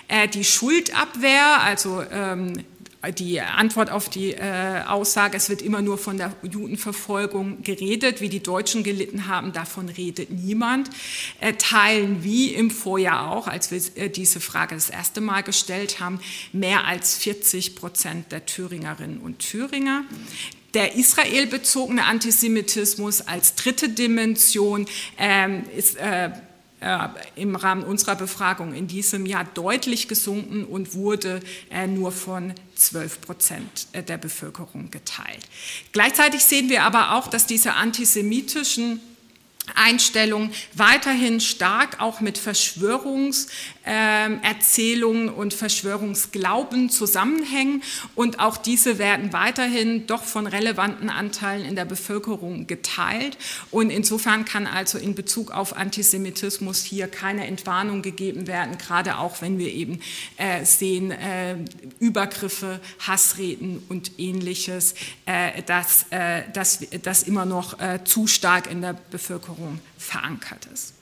Äh, 0.09 0.29
die 0.29 0.45
Schuldabwehr, 0.45 1.63
also 1.63 2.03
ähm, 2.11 2.65
die 3.13 3.41
Antwort 3.41 3.91
auf 3.91 4.09
die 4.09 4.33
äh, 4.33 4.83
Aussage, 4.87 5.37
es 5.37 5.49
wird 5.49 5.63
immer 5.63 5.83
nur 5.83 5.99
von 5.99 6.17
der 6.17 6.33
Judenverfolgung 6.43 7.63
geredet, 7.63 8.21
wie 8.21 8.29
die 8.29 8.43
Deutschen 8.43 8.83
gelitten 8.83 9.29
haben, 9.29 9.53
davon 9.53 9.89
redet 9.89 10.31
niemand, 10.31 10.91
äh, 11.41 11.53
teilen 11.53 12.25
wie 12.25 12.55
im 12.55 12.71
Vorjahr 12.71 13.31
auch, 13.31 13.47
als 13.47 13.71
wir 13.71 13.81
äh, 13.97 14.11
diese 14.11 14.41
Frage 14.41 14.75
das 14.75 14.91
erste 14.91 15.21
Mal 15.21 15.43
gestellt 15.43 16.01
haben, 16.01 16.21
mehr 16.53 16.87
als 16.87 17.17
40 17.17 17.77
Prozent 17.77 18.33
der 18.33 18.47
Thüringerinnen 18.47 19.19
und 19.19 19.39
Thüringer 19.39 20.05
der 20.77 20.95
israelbezogene 20.95 22.05
Antisemitismus 22.05 23.23
als 23.23 23.55
dritte 23.55 23.89
Dimension 23.89 24.87
ähm, 25.17 25.65
ist 25.75 25.97
äh, 25.97 26.31
äh, 26.81 27.09
im 27.37 27.57
Rahmen 27.57 27.83
unserer 27.83 28.15
Befragung 28.15 28.75
in 28.75 28.87
diesem 28.87 29.25
Jahr 29.25 29.45
deutlich 29.55 30.07
gesunken 30.07 30.67
und 30.67 30.93
wurde 30.93 31.41
äh, 31.71 31.87
nur 31.87 32.13
von 32.13 32.53
12 32.75 33.23
Prozent 33.23 33.87
äh, 33.93 34.03
der 34.03 34.19
Bevölkerung 34.19 34.91
geteilt. 34.91 35.49
Gleichzeitig 35.93 36.45
sehen 36.45 36.69
wir 36.69 36.83
aber 36.83 37.15
auch, 37.15 37.29
dass 37.29 37.47
diese 37.47 37.73
antisemitischen 37.73 39.01
Einstellungen 39.75 40.53
weiterhin 40.75 41.41
stark 41.41 42.01
auch 42.01 42.21
mit 42.21 42.39
Verschwörungserzählungen 42.39 45.29
und 45.29 45.55
Verschwörungsglauben 45.55 46.91
zusammenhängen 46.91 47.83
und 48.15 48.39
auch 48.39 48.57
diese 48.57 48.99
werden 48.99 49.33
weiterhin 49.33 50.07
doch 50.07 50.25
von 50.25 50.47
relevanten 50.47 51.11
Anteilen 51.11 51.65
in 51.65 51.77
der 51.77 51.85
Bevölkerung 51.85 52.67
geteilt. 52.67 53.39
Und 53.71 53.91
insofern 53.91 54.45
kann 54.45 54.67
also 54.67 54.99
in 54.99 55.15
Bezug 55.15 55.51
auf 55.51 55.77
Antisemitismus 55.77 56.85
hier 56.85 57.09
keine 57.09 57.47
Entwarnung 57.47 58.03
gegeben 58.03 58.47
werden, 58.47 58.79
gerade 58.79 59.19
auch 59.19 59.43
wenn 59.43 59.59
wir 59.59 59.73
eben 59.73 60.01
äh, 60.37 60.65
sehen 60.65 61.11
äh, 61.11 61.57
Übergriffe, 61.99 62.81
Hassreden 63.01 63.83
und 63.89 64.13
ähnliches, 64.19 64.95
äh, 65.27 65.63
dass 65.63 66.07
das 67.03 67.23
immer 67.23 67.45
noch 67.45 67.77
zu 68.05 68.27
stark 68.27 68.71
in 68.71 68.81
der 68.81 68.95
Bevölkerung 69.11 69.56
Bevölkerung 69.57 69.81
verankert 69.99 70.69
ist. 70.73 70.95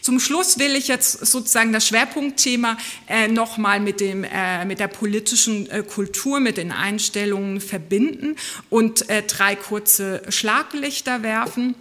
Zum 0.00 0.20
Schluss 0.20 0.58
will 0.58 0.74
ich 0.74 0.88
jetzt 0.88 1.26
sozusagen 1.26 1.72
das 1.72 1.86
Schwerpunktthema 1.88 2.78
äh, 3.08 3.28
nochmal 3.28 3.80
mit, 3.80 4.00
äh, 4.00 4.64
mit 4.64 4.78
der 4.78 4.88
politischen 4.88 5.68
äh, 5.68 5.82
Kultur, 5.82 6.40
mit 6.40 6.56
den 6.56 6.72
Einstellungen 6.72 7.60
verbinden 7.60 8.36
und 8.70 9.08
äh, 9.10 9.22
drei 9.22 9.56
kurze 9.56 10.22
Schlaglichter 10.28 11.22
werfen. 11.22 11.74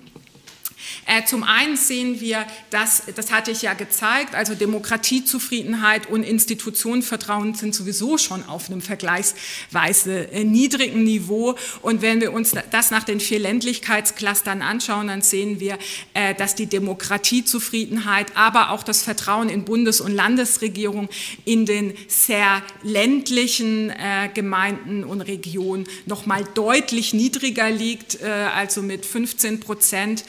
Äh, 1.08 1.24
zum 1.26 1.44
einen 1.44 1.78
sehen 1.78 2.20
wir, 2.20 2.48
dass, 2.72 3.04
das 3.16 3.32
hatte 3.32 3.52
ich 3.52 3.62
ja 3.62 3.76
gezeigt, 3.76 4.34
also 4.34 4.56
Demokratiezufriedenheit 4.56 6.10
und 6.10 6.24
Institutionenvertrauen 6.24 7.54
sind 7.54 7.76
sowieso 7.76 8.18
schon 8.18 8.44
auf 8.44 8.72
einem 8.72 8.82
vergleichsweise 8.82 10.32
äh, 10.32 10.44
niedrigen 10.44 11.04
Niveau. 11.04 11.56
Und 11.84 12.02
wenn 12.02 12.22
wir 12.22 12.34
uns 12.34 12.54
das 12.72 12.90
nach 12.90 13.04
den 13.04 13.20
vier 13.20 13.38
Ländlichkeitsclustern 13.38 14.64
anschauen, 14.64 15.08
dann 15.08 15.22
sehen 15.22 15.60
wir, 15.60 15.78
äh, 16.16 16.34
dass 16.34 16.56
die 16.56 16.66
Demokratiezufriedenheit, 16.66 18.36
aber 18.36 18.72
auch 18.72 18.82
das 18.82 19.04
Vertrauen 19.04 19.50
in 19.50 19.64
Bundes- 19.64 20.02
und 20.02 20.12
Landesregierung 20.12 21.10
in 21.44 21.68
den 21.68 21.94
sehr 22.08 22.64
ländlichen 22.82 23.94
Gemeinden 24.34 25.04
und 25.04 25.22
Regionen 25.22 25.88
noch 26.06 26.26
mal 26.26 26.44
deutlich 26.54 27.14
niedriger 27.14 27.70
liegt, 27.70 28.22
also 28.24 28.82
mit 28.82 29.06
15 29.06 29.60
Prozent 29.60 30.24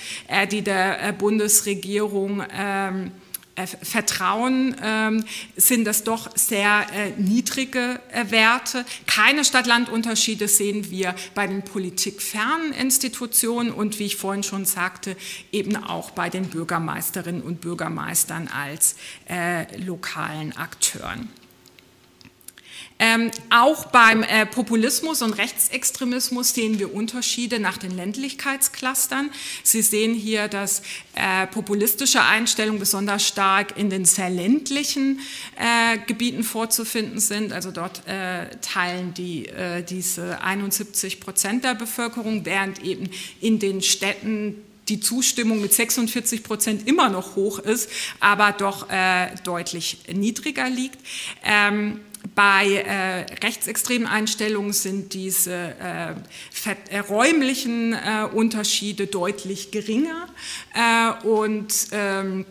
die 0.50 0.65
der 0.66 1.08
äh, 1.08 1.12
Bundesregierung 1.12 2.42
ähm, 2.52 3.12
äh, 3.54 3.66
vertrauen, 3.66 4.76
ähm, 4.82 5.24
sind 5.56 5.86
das 5.86 6.04
doch 6.04 6.36
sehr 6.36 6.86
äh, 6.92 7.10
niedrige 7.20 8.00
Werte. 8.28 8.84
Keine 9.06 9.44
Stadt-Land-Unterschiede 9.44 10.46
sehen 10.46 10.90
wir 10.90 11.14
bei 11.34 11.46
den 11.46 11.62
politikfernen 11.62 12.72
Institutionen 12.72 13.72
und 13.72 13.98
wie 13.98 14.06
ich 14.06 14.16
vorhin 14.16 14.42
schon 14.42 14.66
sagte, 14.66 15.16
eben 15.52 15.76
auch 15.76 16.10
bei 16.10 16.28
den 16.28 16.48
Bürgermeisterinnen 16.48 17.42
und 17.42 17.60
Bürgermeistern 17.60 18.48
als 18.48 18.96
lokalen 19.78 20.56
Akteuren. 20.56 21.28
Ähm, 22.98 23.30
auch 23.50 23.86
beim 23.86 24.22
äh, 24.22 24.46
Populismus 24.46 25.20
und 25.20 25.34
Rechtsextremismus 25.34 26.54
sehen 26.54 26.78
wir 26.78 26.94
Unterschiede 26.94 27.60
nach 27.60 27.76
den 27.76 27.90
Ländlichkeitsclustern. 27.90 29.30
Sie 29.62 29.82
sehen 29.82 30.14
hier, 30.14 30.48
dass 30.48 30.80
äh, 31.14 31.46
populistische 31.46 32.22
Einstellungen 32.22 32.80
besonders 32.80 33.26
stark 33.26 33.76
in 33.76 33.90
den 33.90 34.06
sehr 34.06 34.30
ländlichen 34.30 35.20
äh, 35.56 35.98
Gebieten 36.06 36.42
vorzufinden 36.42 37.20
sind. 37.20 37.52
Also 37.52 37.70
dort 37.70 38.06
äh, 38.08 38.46
teilen 38.62 39.12
die 39.12 39.46
äh, 39.46 39.82
diese 39.82 40.40
71 40.40 41.20
Prozent 41.20 41.64
der 41.64 41.74
Bevölkerung, 41.74 42.46
während 42.46 42.82
eben 42.82 43.10
in 43.42 43.58
den 43.58 43.82
Städten 43.82 44.62
die 44.88 45.00
Zustimmung 45.00 45.60
mit 45.60 45.74
46 45.74 46.42
Prozent 46.42 46.88
immer 46.88 47.08
noch 47.08 47.36
hoch 47.36 47.58
ist, 47.58 47.90
aber 48.20 48.52
doch 48.52 48.88
äh, 48.88 49.34
deutlich 49.44 49.98
niedriger 50.12 50.70
liegt. 50.70 50.98
Ähm, 51.44 52.00
bei 52.34 52.66
äh, 52.66 53.26
rechtsextremen 53.44 54.06
Einstellungen 54.06 54.72
sind 54.72 55.14
diese 55.14 55.54
äh, 55.54 56.14
äh, 56.90 56.98
räumlichen 56.98 57.92
äh, 57.92 58.26
Unterschiede 58.32 59.06
deutlich 59.06 59.70
geringer 59.70 60.28
äh, 60.74 61.26
und 61.26 61.72
ähm, 61.92 62.44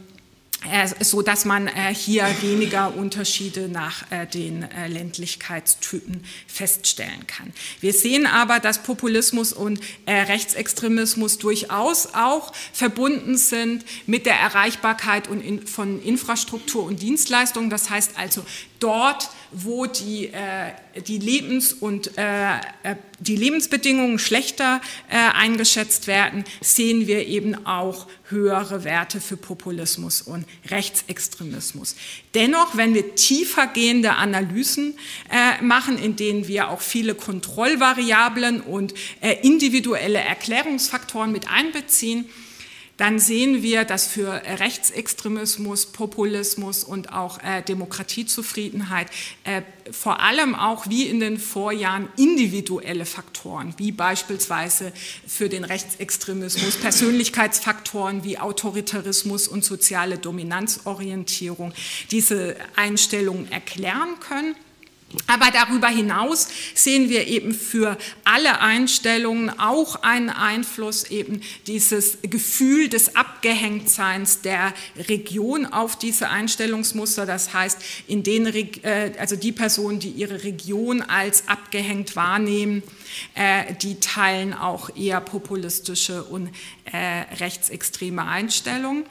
äh, 0.71 0.87
so 1.03 1.21
dass 1.21 1.45
man 1.45 1.69
hier 1.93 2.27
weniger 2.41 2.95
Unterschiede 2.95 3.69
nach 3.69 4.03
den 4.33 4.67
Ländlichkeitstypen 4.87 6.23
feststellen 6.47 7.27
kann. 7.27 7.53
Wir 7.81 7.93
sehen 7.93 8.25
aber, 8.25 8.59
dass 8.59 8.81
Populismus 8.81 9.53
und 9.53 9.79
Rechtsextremismus 10.07 11.37
durchaus 11.37 12.15
auch 12.15 12.51
verbunden 12.73 13.37
sind 13.37 13.85
mit 14.07 14.25
der 14.25 14.39
Erreichbarkeit 14.39 15.27
von 15.67 16.01
Infrastruktur 16.01 16.83
und 16.83 16.99
Dienstleistungen. 16.99 17.69
Das 17.69 17.91
heißt 17.91 18.17
also 18.17 18.43
dort, 18.79 19.29
wo 19.51 19.85
die, 19.85 20.27
äh, 20.27 20.71
die, 21.07 21.17
Lebens- 21.17 21.73
und, 21.73 22.17
äh, 22.17 22.55
äh, 22.55 22.95
die 23.19 23.35
Lebensbedingungen 23.35 24.19
schlechter 24.19 24.81
äh, 25.09 25.15
eingeschätzt 25.15 26.07
werden, 26.07 26.43
sehen 26.61 27.07
wir 27.07 27.27
eben 27.27 27.65
auch 27.65 28.07
höhere 28.29 28.83
Werte 28.83 29.21
für 29.21 29.37
Populismus 29.37 30.21
und 30.21 30.45
Rechtsextremismus. 30.69 31.95
Dennoch, 32.33 32.75
wenn 32.75 32.93
wir 32.93 33.15
tiefergehende 33.15 34.13
Analysen 34.13 34.97
äh, 35.31 35.63
machen, 35.63 35.97
in 35.97 36.15
denen 36.15 36.47
wir 36.47 36.69
auch 36.69 36.81
viele 36.81 37.15
Kontrollvariablen 37.15 38.61
und 38.61 38.93
äh, 39.21 39.35
individuelle 39.41 40.19
Erklärungsfaktoren 40.19 41.31
mit 41.31 41.49
einbeziehen, 41.49 42.25
dann 42.97 43.19
sehen 43.19 43.61
wir, 43.61 43.83
dass 43.83 44.07
für 44.07 44.41
Rechtsextremismus, 44.59 45.87
Populismus 45.87 46.83
und 46.83 47.11
auch 47.11 47.43
äh, 47.43 47.61
Demokratiezufriedenheit 47.61 49.07
äh, 49.43 49.63
vor 49.91 50.21
allem 50.21 50.55
auch 50.55 50.89
wie 50.89 51.03
in 51.03 51.19
den 51.19 51.37
Vorjahren 51.37 52.07
individuelle 52.17 53.05
Faktoren, 53.05 53.73
wie 53.77 53.91
beispielsweise 53.91 54.93
für 55.27 55.49
den 55.49 55.63
Rechtsextremismus 55.63 56.77
Persönlichkeitsfaktoren 56.77 58.23
wie 58.23 58.39
Autoritarismus 58.39 59.47
und 59.47 59.63
soziale 59.63 60.17
Dominanzorientierung 60.17 61.73
diese 62.11 62.55
Einstellungen 62.75 63.51
erklären 63.51 64.19
können. 64.21 64.55
Aber 65.27 65.51
darüber 65.51 65.87
hinaus 65.87 66.47
sehen 66.73 67.09
wir 67.09 67.27
eben 67.27 67.53
für 67.53 67.97
alle 68.23 68.59
Einstellungen 68.59 69.59
auch 69.59 70.01
einen 70.01 70.29
Einfluss 70.29 71.05
eben 71.05 71.41
dieses 71.67 72.17
Gefühl 72.23 72.89
des 72.89 73.15
Abgehängtseins 73.15 74.41
der 74.41 74.73
Region 75.07 75.67
auf 75.67 75.97
diese 75.97 76.29
Einstellungsmuster. 76.29 77.25
Das 77.25 77.53
heißt, 77.53 77.79
in 78.07 78.23
den, 78.23 78.47
äh, 78.47 79.13
also 79.17 79.35
die 79.35 79.51
Personen, 79.51 79.99
die 79.99 80.09
ihre 80.09 80.43
Region 80.43 81.01
als 81.01 81.47
abgehängt 81.47 82.15
wahrnehmen, 82.15 82.83
äh, 83.35 83.73
die 83.75 83.99
teilen 83.99 84.53
auch 84.53 84.95
eher 84.95 85.21
populistische 85.21 86.23
und 86.23 86.49
äh, 86.91 86.97
rechtsextreme 87.39 88.23
Einstellungen. 88.23 89.05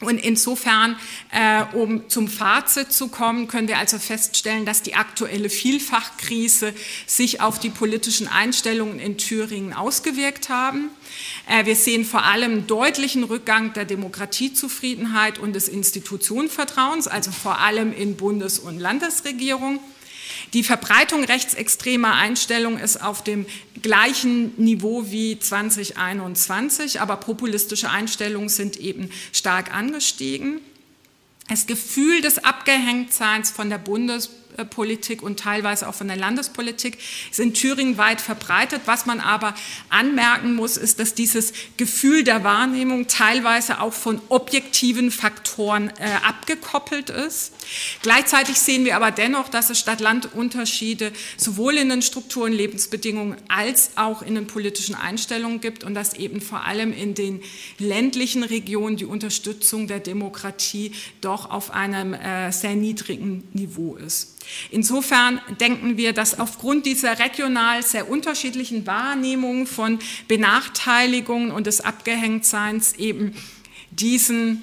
Und 0.00 0.16
insofern, 0.16 0.96
äh, 1.30 1.62
um 1.74 2.08
zum 2.08 2.26
Fazit 2.26 2.90
zu 2.90 3.08
kommen, 3.08 3.48
können 3.48 3.68
wir 3.68 3.76
also 3.76 3.98
feststellen, 3.98 4.64
dass 4.64 4.82
die 4.82 4.94
aktuelle 4.94 5.50
Vielfachkrise 5.50 6.72
sich 7.06 7.42
auf 7.42 7.58
die 7.58 7.68
politischen 7.68 8.26
Einstellungen 8.26 8.98
in 8.98 9.18
Thüringen 9.18 9.74
ausgewirkt 9.74 10.48
haben. 10.48 10.88
Äh, 11.46 11.66
wir 11.66 11.76
sehen 11.76 12.06
vor 12.06 12.24
allem 12.24 12.66
deutlichen 12.66 13.24
Rückgang 13.24 13.74
der 13.74 13.84
Demokratiezufriedenheit 13.84 15.38
und 15.38 15.52
des 15.52 15.68
Institutionenvertrauens, 15.68 17.06
also 17.06 17.30
vor 17.30 17.58
allem 17.58 17.92
in 17.92 18.16
Bundes- 18.16 18.58
und 18.58 18.78
Landesregierung. 18.78 19.80
Die 20.52 20.62
Verbreitung 20.62 21.24
rechtsextremer 21.24 22.14
Einstellungen 22.14 22.80
ist 22.80 23.02
auf 23.02 23.22
dem 23.22 23.46
gleichen 23.82 24.52
Niveau 24.56 25.10
wie 25.10 25.38
2021, 25.38 27.00
aber 27.00 27.16
populistische 27.16 27.90
Einstellungen 27.90 28.48
sind 28.48 28.76
eben 28.76 29.10
stark 29.32 29.74
angestiegen. 29.74 30.60
Das 31.48 31.66
Gefühl 31.66 32.20
des 32.20 32.44
Abgehängtseins 32.44 33.50
von 33.50 33.70
der 33.70 33.78
Bundes 33.78 34.30
Politik 34.70 35.22
und 35.22 35.40
teilweise 35.40 35.88
auch 35.88 35.94
von 35.94 36.08
der 36.08 36.16
Landespolitik 36.16 36.98
ist 37.30 37.40
in 37.40 37.54
Thüringen 37.54 37.98
weit 37.98 38.20
verbreitet. 38.20 38.82
Was 38.86 39.06
man 39.06 39.20
aber 39.20 39.54
anmerken 39.88 40.54
muss, 40.54 40.76
ist, 40.76 40.98
dass 40.98 41.14
dieses 41.14 41.52
Gefühl 41.76 42.24
der 42.24 42.44
Wahrnehmung 42.44 43.06
teilweise 43.06 43.80
auch 43.80 43.92
von 43.92 44.20
objektiven 44.28 45.10
Faktoren 45.10 45.88
äh, 45.98 46.10
abgekoppelt 46.26 47.10
ist. 47.10 47.52
Gleichzeitig 48.02 48.58
sehen 48.58 48.84
wir 48.84 48.96
aber 48.96 49.10
dennoch, 49.10 49.48
dass 49.48 49.70
es 49.70 49.78
Stadt-Land-Unterschiede 49.78 51.12
sowohl 51.36 51.76
in 51.76 51.88
den 51.88 52.02
Strukturen, 52.02 52.52
Lebensbedingungen 52.52 53.36
als 53.48 53.92
auch 53.96 54.22
in 54.22 54.34
den 54.34 54.46
politischen 54.46 54.94
Einstellungen 54.94 55.60
gibt 55.60 55.84
und 55.84 55.94
dass 55.94 56.14
eben 56.14 56.40
vor 56.40 56.64
allem 56.64 56.92
in 56.92 57.14
den 57.14 57.42
ländlichen 57.78 58.42
Regionen 58.42 58.96
die 58.96 59.04
Unterstützung 59.04 59.86
der 59.86 60.00
Demokratie 60.00 60.92
doch 61.20 61.50
auf 61.50 61.70
einem 61.70 62.14
äh, 62.14 62.52
sehr 62.52 62.74
niedrigen 62.74 63.48
Niveau 63.52 63.96
ist. 63.96 64.36
Insofern 64.70 65.40
denken 65.60 65.96
wir, 65.96 66.12
dass 66.12 66.38
aufgrund 66.38 66.86
dieser 66.86 67.18
regional 67.18 67.82
sehr 67.82 68.08
unterschiedlichen 68.10 68.86
Wahrnehmungen 68.86 69.66
von 69.66 69.98
Benachteiligungen 70.28 71.50
und 71.50 71.66
des 71.66 71.80
Abgehängtseins 71.80 72.94
eben 72.94 73.34
diesen 73.90 74.62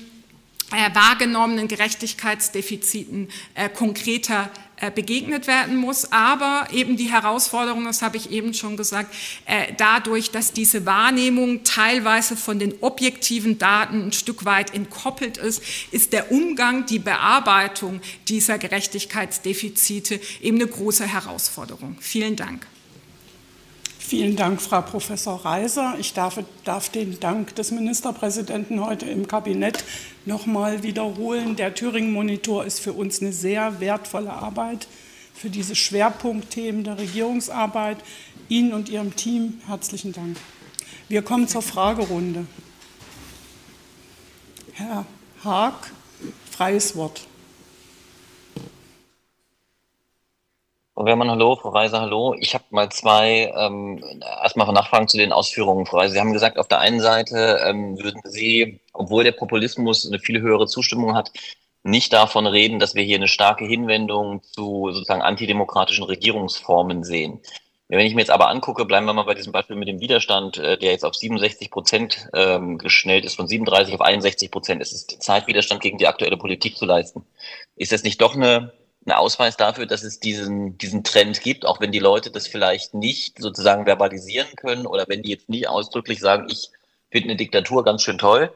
äh, 0.71 0.93
wahrgenommenen 0.93 1.67
Gerechtigkeitsdefiziten 1.67 3.29
äh, 3.55 3.69
konkreter 3.69 4.49
begegnet 4.93 5.47
werden 5.47 5.75
muss. 5.75 6.11
Aber 6.11 6.67
eben 6.71 6.97
die 6.97 7.11
Herausforderung, 7.11 7.85
das 7.85 8.01
habe 8.01 8.17
ich 8.17 8.31
eben 8.31 8.53
schon 8.53 8.77
gesagt, 8.77 9.13
äh, 9.45 9.73
dadurch, 9.77 10.31
dass 10.31 10.53
diese 10.53 10.85
Wahrnehmung 10.85 11.63
teilweise 11.63 12.37
von 12.37 12.59
den 12.59 12.73
objektiven 12.81 13.57
Daten 13.57 14.07
ein 14.07 14.13
Stück 14.13 14.45
weit 14.45 14.73
entkoppelt 14.73 15.37
ist, 15.37 15.63
ist 15.91 16.13
der 16.13 16.31
Umgang, 16.31 16.85
die 16.85 16.99
Bearbeitung 16.99 18.01
dieser 18.27 18.57
Gerechtigkeitsdefizite 18.57 20.19
eben 20.41 20.57
eine 20.57 20.67
große 20.67 21.05
Herausforderung. 21.05 21.97
Vielen 21.99 22.35
Dank. 22.35 22.67
Vielen 24.07 24.37
Dank, 24.37 24.61
Frau 24.61 24.81
Professor 24.83 25.43
Reiser. 25.43 25.95
Ich 25.99 26.13
darf, 26.13 26.39
darf, 26.63 26.87
den 26.87 27.19
Dank 27.19 27.53
des 27.55 27.71
Ministerpräsidenten 27.71 28.79
heute 28.79 29.05
im 29.05 29.27
Kabinett 29.27 29.83
noch 30.25 30.45
mal 30.45 30.81
wiederholen. 30.81 31.57
Der 31.57 31.75
Thüringen-Monitor 31.75 32.63
ist 32.63 32.79
für 32.79 32.93
uns 32.93 33.21
eine 33.21 33.33
sehr 33.33 33.81
wertvolle 33.81 34.31
Arbeit 34.31 34.87
für 35.33 35.49
diese 35.49 35.75
Schwerpunktthemen 35.75 36.85
der 36.85 36.97
Regierungsarbeit. 36.97 37.97
Ihnen 38.47 38.71
und 38.71 38.87
Ihrem 38.87 39.13
Team 39.17 39.59
herzlichen 39.67 40.13
Dank. 40.13 40.37
Wir 41.09 41.21
kommen 41.21 41.49
zur 41.49 41.61
Fragerunde. 41.61 42.45
Herr 44.71 45.05
Haag, 45.43 45.91
freies 46.49 46.95
Wort. 46.95 47.27
Frau 50.97 51.05
Wehrmann, 51.05 51.29
hallo, 51.29 51.55
Frau 51.55 51.69
Reiser, 51.69 52.01
hallo. 52.01 52.33
Ich 52.39 52.55
habe 52.55 52.63
mal 52.71 52.89
zwei, 52.89 53.53
ähm, 53.55 54.03
erstmal 54.41 54.73
Nachfragen 54.73 55.07
zu 55.07 55.17
den 55.17 55.31
Ausführungen, 55.31 55.85
Frau 55.85 55.97
Reiser. 55.97 56.13
Sie 56.13 56.19
haben 56.19 56.33
gesagt, 56.33 56.57
auf 56.57 56.67
der 56.67 56.79
einen 56.79 56.99
Seite 56.99 57.59
ähm, 57.63 57.99
würden 57.99 58.19
Sie, 58.23 58.79
obwohl 58.93 59.23
der 59.23 59.33
Populismus 59.33 60.07
eine 60.07 60.17
viel 60.17 60.41
höhere 60.41 60.65
Zustimmung 60.65 61.13
hat, 61.13 61.31
nicht 61.83 62.13
davon 62.13 62.47
reden, 62.47 62.79
dass 62.79 62.95
wir 62.95 63.03
hier 63.03 63.17
eine 63.17 63.27
starke 63.27 63.63
Hinwendung 63.63 64.41
zu 64.41 64.89
sozusagen 64.91 65.21
antidemokratischen 65.21 66.03
Regierungsformen 66.03 67.03
sehen. 67.03 67.41
Wenn 67.89 68.07
ich 68.07 68.15
mir 68.15 68.21
jetzt 68.21 68.31
aber 68.31 68.49
angucke, 68.49 68.83
bleiben 68.85 69.05
wir 69.05 69.13
mal 69.13 69.21
bei 69.21 69.35
diesem 69.35 69.51
Beispiel 69.51 69.75
mit 69.75 69.87
dem 69.87 69.99
Widerstand, 69.99 70.57
äh, 70.57 70.79
der 70.79 70.93
jetzt 70.93 71.05
auf 71.05 71.13
67 71.13 71.69
Prozent 71.69 72.27
ähm, 72.33 72.79
geschnellt 72.79 73.23
ist, 73.23 73.35
von 73.35 73.47
37 73.47 73.93
auf 73.93 74.01
61 74.01 74.49
Prozent. 74.49 74.81
Es 74.81 74.93
ist 74.93 75.21
Zeitwiderstand 75.21 75.79
gegen 75.79 75.99
die 75.99 76.07
aktuelle 76.07 76.37
Politik 76.37 76.75
zu 76.75 76.85
leisten. 76.85 77.23
Ist 77.75 77.91
das 77.91 78.01
nicht 78.01 78.19
doch 78.19 78.33
eine 78.33 78.73
ein 79.07 79.13
Ausweis 79.13 79.55
dafür, 79.55 79.85
dass 79.85 80.03
es 80.03 80.19
diesen, 80.19 80.77
diesen 80.77 81.03
Trend 81.03 81.41
gibt, 81.41 81.65
auch 81.65 81.79
wenn 81.79 81.91
die 81.91 81.99
Leute 81.99 82.29
das 82.29 82.47
vielleicht 82.47 82.93
nicht 82.93 83.39
sozusagen 83.39 83.85
verbalisieren 83.85 84.49
können 84.57 84.85
oder 84.85 85.05
wenn 85.07 85.23
die 85.23 85.29
jetzt 85.31 85.49
nicht 85.49 85.69
ausdrücklich 85.69 86.19
sagen, 86.19 86.47
ich 86.49 86.69
finde 87.09 87.29
eine 87.29 87.37
Diktatur 87.37 87.85
ganz 87.85 88.03
schön 88.03 88.17
toll 88.17 88.53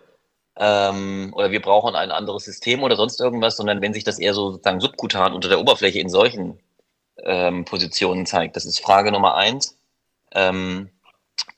ähm, 0.57 1.31
oder 1.33 1.51
wir 1.51 1.61
brauchen 1.61 1.95
ein 1.95 2.11
anderes 2.11 2.43
System 2.43 2.83
oder 2.83 2.97
sonst 2.97 3.21
irgendwas, 3.21 3.55
sondern 3.55 3.81
wenn 3.81 3.93
sich 3.93 4.03
das 4.03 4.19
eher 4.19 4.33
so 4.33 4.51
sozusagen 4.51 4.81
subkutan 4.81 5.33
unter 5.33 5.47
der 5.47 5.59
Oberfläche 5.59 5.99
in 5.99 6.09
solchen 6.09 6.59
ähm, 7.23 7.63
Positionen 7.63 8.25
zeigt. 8.25 8.57
Das 8.57 8.65
ist 8.65 8.81
Frage 8.81 9.11
Nummer 9.11 9.35
eins. 9.35 9.77
Ähm, 10.33 10.89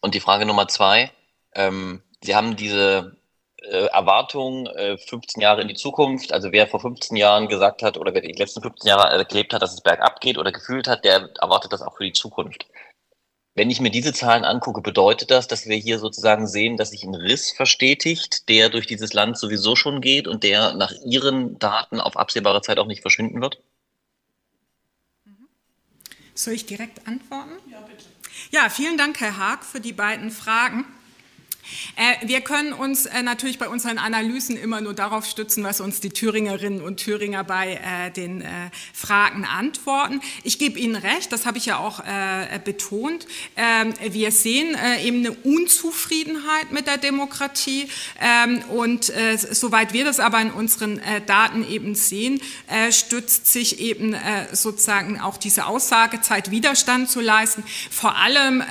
und 0.02 0.14
die 0.14 0.20
Frage 0.20 0.46
Nummer 0.46 0.68
zwei, 0.68 1.12
ähm, 1.56 2.04
Sie 2.22 2.36
haben 2.36 2.56
diese 2.56 3.18
äh, 3.64 3.86
Erwartung 3.88 4.68
äh, 4.68 4.98
15 4.98 5.42
Jahre 5.42 5.62
in 5.62 5.68
die 5.68 5.76
Zukunft. 5.76 6.34
Also 6.34 6.52
wer 6.52 6.68
vor 6.68 6.80
15 6.80 7.16
Jahren 7.18 7.48
gesagt 7.48 7.82
hat 7.84 7.98
oder 7.98 8.14
wer 8.14 8.22
die 8.22 8.32
letzten 8.34 8.62
15 8.62 8.88
Jahre 8.88 9.10
erlebt 9.10 9.54
hat, 9.54 9.62
dass 9.62 9.74
es 9.74 9.82
bergab 9.82 10.20
geht 10.22 10.38
oder 10.38 10.52
gefühlt 10.52 10.88
hat, 10.88 11.06
der 11.06 11.30
erwartet 11.42 11.74
das 11.74 11.82
auch 11.82 11.96
für 11.98 12.04
die 12.04 12.14
Zukunft. 12.14 12.66
Wenn 13.56 13.70
ich 13.70 13.80
mir 13.80 13.92
diese 13.92 14.14
Zahlen 14.14 14.46
angucke, 14.46 14.82
bedeutet 14.82 15.30
das, 15.30 15.48
dass 15.48 15.68
wir 15.68 15.78
hier 15.78 16.00
sozusagen 16.00 16.48
sehen, 16.48 16.76
dass 16.76 16.90
sich 16.90 17.04
ein 17.04 17.14
Riss 17.14 17.52
verstetigt, 17.52 18.50
der 18.50 18.70
durch 18.70 18.88
dieses 18.88 19.14
Land 19.14 19.38
sowieso 19.38 19.76
schon 19.76 20.02
geht 20.02 20.28
und 20.28 20.44
der 20.44 20.74
nach 20.74 20.92
Ihren 21.06 21.60
Daten 21.60 22.02
auf 22.02 22.18
absehbare 22.18 22.64
Zeit 22.64 22.80
auch 22.80 22.88
nicht 22.88 23.02
verschwinden 23.02 23.42
wird? 23.42 23.62
Soll 26.34 26.56
ich 26.56 26.66
direkt 26.66 27.08
antworten? 27.08 27.52
Ja, 27.72 27.80
bitte. 27.82 28.06
Ja, 28.52 28.70
vielen 28.70 28.98
Dank, 28.98 29.20
Herr 29.20 29.38
Haag, 29.38 29.64
für 29.64 29.80
die 29.80 29.94
beiden 29.94 30.32
Fragen. 30.32 30.86
Äh, 31.96 32.28
wir 32.28 32.42
können 32.42 32.74
uns 32.74 33.06
äh, 33.06 33.22
natürlich 33.24 33.60
bei 33.60 33.70
unseren 33.70 33.98
Analysen 33.98 34.58
immer 34.58 34.82
nur 34.82 34.94
darauf 34.94 35.26
stützen, 35.26 35.64
was 35.64 35.82
uns 35.82 36.00
die 36.00 36.10
Thüringerinnen 36.10 36.82
und 36.82 36.98
Thüringer 36.98 37.44
bei 37.44 37.76
äh, 37.76 38.12
den 38.12 38.44
Fragen 38.94 39.46
antworten. 39.46 40.22
Ich 40.44 40.60
gebe 40.60 40.80
Ihnen 40.80 40.96
recht, 40.96 41.32
das 41.32 41.46
habe 41.46 41.58
ich 41.58 41.66
ja 41.66 41.78
auch 41.78 42.02
betont. 42.64 43.26
Ähm, 43.56 43.94
wir 44.02 44.32
sehen 44.32 44.76
eben 45.04 45.20
eine 45.20 45.32
Unzufriedenheit 45.32 46.72
mit 46.72 46.88
der 46.88 46.98
Demokratie 46.98 47.88
ähm, 48.20 48.62
und 48.70 49.12
soweit 49.52 49.94
wir 49.94 50.06
das 50.06 50.20
aber 50.20 50.42
in 50.42 50.52
unseren 50.52 51.02
Daten 51.26 51.68
eben 51.70 51.96
sehen, 51.96 52.42
stützt 52.92 53.52
sich 53.52 53.80
eben 53.80 54.16
sozusagen 54.52 55.20
auch 55.20 55.38
diese 55.38 55.66
Aussage, 55.66 56.22
Zeit 56.22 56.52
Widerstand 56.52 57.10
zu 57.10 57.22
leisten, 57.22 57.64
vor 57.90 58.18
allem 58.18 58.64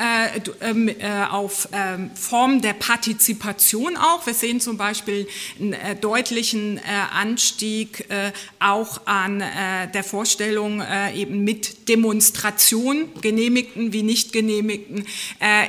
ähm, 0.60 0.90
auf 1.30 1.68
Formen 2.14 2.60
der 2.62 2.74
Partizipation 2.82 3.96
auch. 3.96 4.26
Wir 4.26 4.34
sehen 4.34 4.58
zum 4.60 4.76
Beispiel 4.76 5.28
einen 5.60 5.72
äh, 5.72 5.94
deutlichen 5.94 6.78
äh, 6.78 6.80
Anstieg 7.12 8.10
äh, 8.10 8.32
auch 8.58 9.06
an 9.06 9.38
der 9.38 10.04
Vorstellung 10.04 10.82
eben 11.14 11.44
mit 11.44 11.88
Demonstration, 11.88 13.08
genehmigten 13.20 13.92
wie 13.92 14.02
nicht 14.02 14.32
genehmigten, 14.32 15.06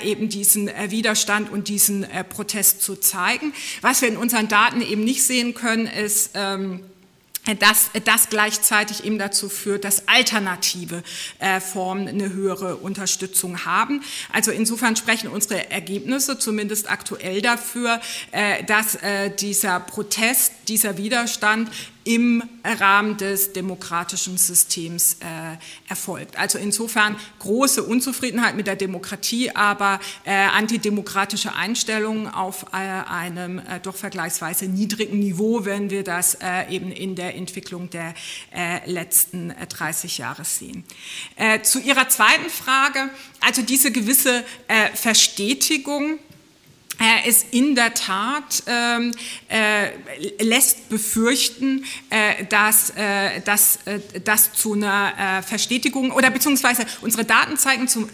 eben 0.03 0.29
diesen 0.29 0.69
Widerstand 0.87 1.51
und 1.51 1.67
diesen 1.67 2.05
Protest 2.29 2.81
zu 2.81 2.95
zeigen. 2.95 3.53
Was 3.81 4.01
wir 4.01 4.09
in 4.09 4.17
unseren 4.17 4.47
Daten 4.47 4.81
eben 4.81 5.03
nicht 5.03 5.23
sehen 5.23 5.53
können, 5.53 5.87
ist, 5.87 6.31
ähm, 6.35 6.81
dass 7.59 7.89
das 8.05 8.29
gleichzeitig 8.29 9.03
eben 9.03 9.19
dazu 9.19 9.49
führt, 9.49 9.83
dass 9.83 10.07
alternative 10.07 11.03
äh, 11.39 11.59
Formen 11.59 12.07
eine 12.07 12.31
höhere 12.31 12.77
Unterstützung 12.77 13.65
haben. 13.65 14.01
Also 14.31 14.51
insofern 14.51 14.95
sprechen 14.95 15.27
unsere 15.27 15.69
Ergebnisse 15.69 16.39
zumindest 16.39 16.89
aktuell 16.89 17.41
dafür, 17.41 17.99
äh, 18.31 18.63
dass 18.63 18.95
äh, 18.95 19.29
dieser 19.29 19.81
Protest, 19.81 20.53
dieser 20.67 20.97
Widerstand 20.97 21.69
im 22.03 22.43
Rahmen 22.63 23.17
des 23.17 23.53
demokratischen 23.53 24.37
Systems 24.37 25.17
äh, 25.19 25.57
erfolgt. 25.89 26.37
Also 26.37 26.57
insofern 26.57 27.15
große 27.39 27.83
Unzufriedenheit 27.83 28.55
mit 28.55 28.67
der 28.67 28.75
Demokratie, 28.75 29.55
aber 29.55 29.99
äh, 30.25 30.33
antidemokratische 30.33 31.55
Einstellungen 31.55 32.27
auf 32.27 32.65
äh, 32.73 32.77
einem 32.77 33.59
äh, 33.59 33.79
doch 33.81 33.95
vergleichsweise 33.95 34.65
niedrigen 34.65 35.19
Niveau, 35.19 35.65
wenn 35.65 35.89
wir 35.89 36.03
das 36.03 36.35
äh, 36.35 36.69
eben 36.69 36.91
in 36.91 37.15
der 37.15 37.35
Entwicklung 37.35 37.89
der 37.89 38.13
äh, 38.53 38.89
letzten 38.89 39.53
30 39.69 40.17
Jahre 40.17 40.45
sehen. 40.45 40.83
zu 41.63 41.79
Ihrer 41.79 42.09
zweiten 42.09 42.49
Frage, 42.49 43.09
also 43.41 43.61
diese 43.61 43.91
gewisse 43.91 44.43
Verstetigung, 44.93 46.19
äh, 46.99 47.27
ist 47.27 47.47
in 47.51 47.75
der 47.75 47.93
Tat 47.93 48.63
ähm, 48.67 49.11
äh, 49.49 50.43
lässt 50.43 50.89
befürchten, 50.89 51.85
äh, 52.09 52.45
dass 52.45 52.91
äh, 52.91 53.41
dass 53.41 53.79
äh, 53.85 53.99
das 54.23 54.53
zu 54.53 54.73
einer 54.73 55.13
äh, 55.39 55.41
Verstetigung 55.41 56.11
oder 56.11 56.29
beziehungsweise 56.29 56.85
unsere 57.01 57.25
Daten 57.25 57.57
zeigen 57.57 57.87
zum, 57.87 58.09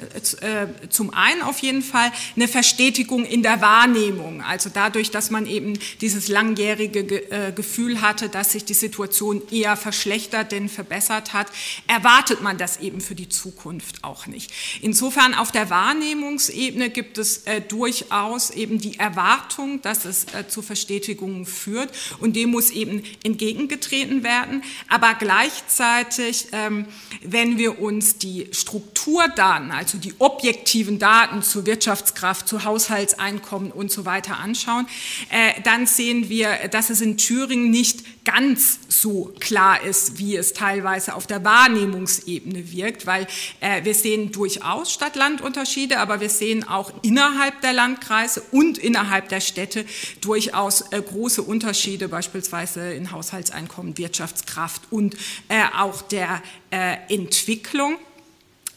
zum 0.89 1.13
einen 1.13 1.42
auf 1.42 1.60
jeden 1.60 1.82
Fall 1.82 2.12
eine 2.36 2.48
Verstetigung 2.48 3.26
in 3.26 3.44
der 3.44 3.62
Wahrnehmung, 3.62 4.42
also 4.42 4.70
dadurch, 4.74 5.12
dass 5.12 5.30
man 5.30 5.46
eben 5.46 5.78
dieses 6.02 6.28
langjährige 6.28 7.04
Ge 7.04 7.20
Gefühl 7.56 8.02
hatte, 8.02 8.30
dass 8.30 8.54
sich 8.54 8.65
die 8.65 8.74
Situation 8.74 9.42
eher 9.52 9.76
verschlechtert 9.78 10.52
denn 10.52 10.70
verbessert 10.70 11.34
hat, 11.34 11.48
erwartet 11.88 12.42
man 12.42 12.58
das 12.58 12.80
eben 12.80 13.02
für 13.02 13.15
die 13.15 13.30
Zukunft 13.30 14.04
auch 14.04 14.28
nicht. 14.28 14.52
Insofern 14.82 15.34
auf 15.34 15.52
der 15.52 15.70
Wahrnehmungsebene 15.70 16.89
gibt 16.89 17.18
es 17.18 17.44
durchaus 17.68 18.50
eben 18.50 18.68
eben 18.69 18.79
die 18.79 18.99
Erwartung, 18.99 19.82
dass 19.82 20.05
es 20.05 20.25
äh, 20.34 20.47
zu 20.47 20.62
Verstetigungen 20.62 21.46
führt 21.46 21.89
und 22.19 22.35
dem 22.35 22.52
muss 22.52 22.69
eben 22.69 23.04
entgegengetreten 23.23 24.23
werden. 24.23 24.63
Aber 24.87 25.15
gleichzeitig, 25.15 26.48
ähm, 26.52 26.85
wenn 27.23 27.58
wir 27.58 27.79
uns 27.79 28.17
die 28.17 28.48
Strukturdaten, 28.52 29.71
also 29.71 29.98
die 29.98 30.13
objektiven 30.19 31.00
Daten 31.00 31.41
zur 31.41 31.65
Wirtschaftskraft, 31.65 32.48
zu 32.48 32.63
Haushaltseinkommen 32.63 33.71
und 33.71 33.91
so 33.91 34.06
weiter 34.06 34.37
anschauen, 34.37 34.87
äh, 35.29 35.60
dann 35.63 35.87
sehen 35.87 36.29
wir, 36.29 36.67
dass 36.69 36.91
es 36.91 37.02
in 37.02 37.17
Thüringen 37.17 37.71
nicht 37.71 38.23
ganz 38.23 38.79
so 38.89 39.33
klar 39.39 39.81
ist, 39.81 40.19
wie 40.19 40.35
es 40.35 40.54
teilweise 40.54 41.15
auf 41.15 41.25
der 41.25 41.44
Wahrnehmungsebene 41.44 42.71
wirkt, 42.71 43.08
weil 43.08 43.25
äh, 43.60 43.83
wir 43.83 43.96
sehen 43.96 44.31
durchaus 44.31 44.91
Stadt-Land-Unterschiede, 44.91 45.98
aber 45.98 46.19
wir 46.19 46.29
sehen 46.29 46.67
auch 46.67 46.91
innerhalb 47.02 47.62
der 47.62 47.73
Landkreise 47.73 48.44
und 48.60 48.77
innerhalb 48.77 49.29
der 49.29 49.39
Städte 49.39 49.85
durchaus 50.19 50.81
äh, 50.91 51.01
große 51.01 51.41
Unterschiede, 51.41 52.10
beispielsweise 52.10 52.91
in 52.91 53.13
Haushaltseinkommen, 53.13 53.97
Wirtschaftskraft 53.97 54.81
und 54.91 55.15
äh, 55.47 55.63
auch 55.77 56.01
der 56.01 56.43
äh, 56.69 56.97
Entwicklung. 57.07 57.95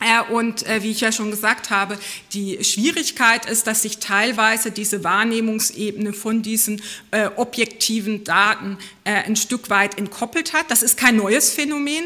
Äh, 0.02 0.32
und 0.32 0.66
äh, 0.66 0.82
wie 0.82 0.90
ich 0.90 1.00
ja 1.00 1.12
schon 1.12 1.30
gesagt 1.30 1.70
habe, 1.70 1.98
die 2.32 2.62
Schwierigkeit 2.64 3.46
ist, 3.46 3.66
dass 3.66 3.82
sich 3.82 3.98
teilweise 3.98 4.70
diese 4.70 5.04
Wahrnehmungsebene 5.04 6.12
von 6.12 6.42
diesen 6.42 6.82
äh, 7.10 7.28
objektiven 7.36 8.24
Daten 8.24 8.78
ein 9.04 9.34
Stück 9.34 9.68
weit 9.68 9.98
entkoppelt 9.98 10.52
hat. 10.52 10.70
Das 10.70 10.84
ist 10.84 10.96
kein 10.96 11.16
neues 11.16 11.50
Phänomen. 11.50 12.04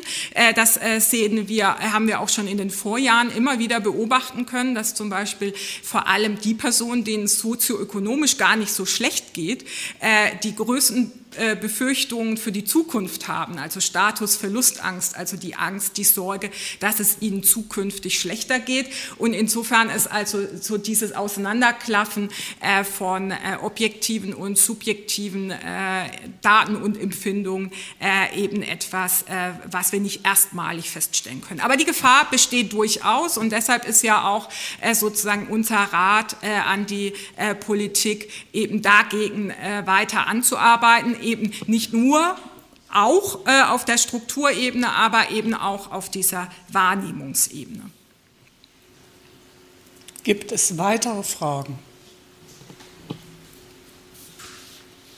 Das 0.54 0.80
sehen 0.98 1.46
wir, 1.46 1.76
haben 1.76 2.06
wir 2.06 2.20
auch 2.20 2.30
schon 2.30 2.48
in 2.48 2.56
den 2.56 2.70
Vorjahren 2.70 3.30
immer 3.30 3.58
wieder 3.58 3.80
beobachten 3.80 4.46
können, 4.46 4.74
dass 4.74 4.94
zum 4.94 5.10
Beispiel 5.10 5.52
vor 5.82 6.06
allem 6.06 6.40
die 6.40 6.54
Personen, 6.54 7.04
denen 7.04 7.24
es 7.24 7.38
sozioökonomisch 7.38 8.38
gar 8.38 8.56
nicht 8.56 8.72
so 8.72 8.86
schlecht 8.86 9.34
geht, 9.34 9.66
die 10.42 10.56
größten 10.56 11.25
Befürchtungen 11.60 12.36
für 12.38 12.50
die 12.50 12.64
Zukunft 12.64 13.28
haben, 13.28 13.58
also 13.58 13.80
Statusverlustangst, 13.80 15.16
also 15.16 15.36
die 15.36 15.54
Angst, 15.54 15.98
die 15.98 16.04
Sorge, 16.04 16.50
dass 16.80 16.98
es 16.98 17.18
ihnen 17.20 17.42
zukünftig 17.42 18.18
schlechter 18.18 18.58
geht. 18.58 18.88
Und 19.18 19.34
insofern 19.34 19.90
ist 19.90 20.06
also 20.06 20.38
so 20.58 20.78
dieses 20.78 21.12
Auseinanderklaffen 21.12 22.30
äh, 22.60 22.84
von 22.84 23.32
äh, 23.32 23.58
objektiven 23.60 24.32
und 24.32 24.56
subjektiven 24.56 25.52
Daten 26.42 26.76
und 26.76 26.98
Empfindungen 27.00 27.70
eben 28.34 28.62
etwas, 28.62 29.24
was 29.70 29.92
wir 29.92 30.00
nicht 30.00 30.24
erstmalig 30.24 30.90
feststellen 30.90 31.40
können. 31.40 31.60
Aber 31.60 31.76
die 31.76 31.84
Gefahr 31.84 32.28
besteht 32.30 32.72
durchaus 32.72 33.38
und 33.38 33.50
deshalb 33.50 33.86
ist 33.86 34.02
ja 34.02 34.28
auch 34.28 34.48
sozusagen 34.92 35.48
unser 35.48 35.76
Rat 35.76 36.36
an 36.42 36.86
die 36.86 37.12
Politik 37.60 38.30
eben 38.52 38.82
dagegen 38.82 39.52
weiter 39.84 40.26
anzuarbeiten, 40.26 41.16
eben 41.26 41.52
nicht 41.66 41.92
nur 41.92 42.36
auch 42.92 43.40
äh, 43.46 43.62
auf 43.68 43.84
der 43.84 43.98
Strukturebene, 43.98 44.90
aber 44.90 45.30
eben 45.30 45.54
auch 45.54 45.90
auf 45.90 46.08
dieser 46.08 46.48
Wahrnehmungsebene. 46.68 47.90
Gibt 50.22 50.52
es 50.52 50.78
weitere 50.78 51.22
Fragen? 51.22 51.78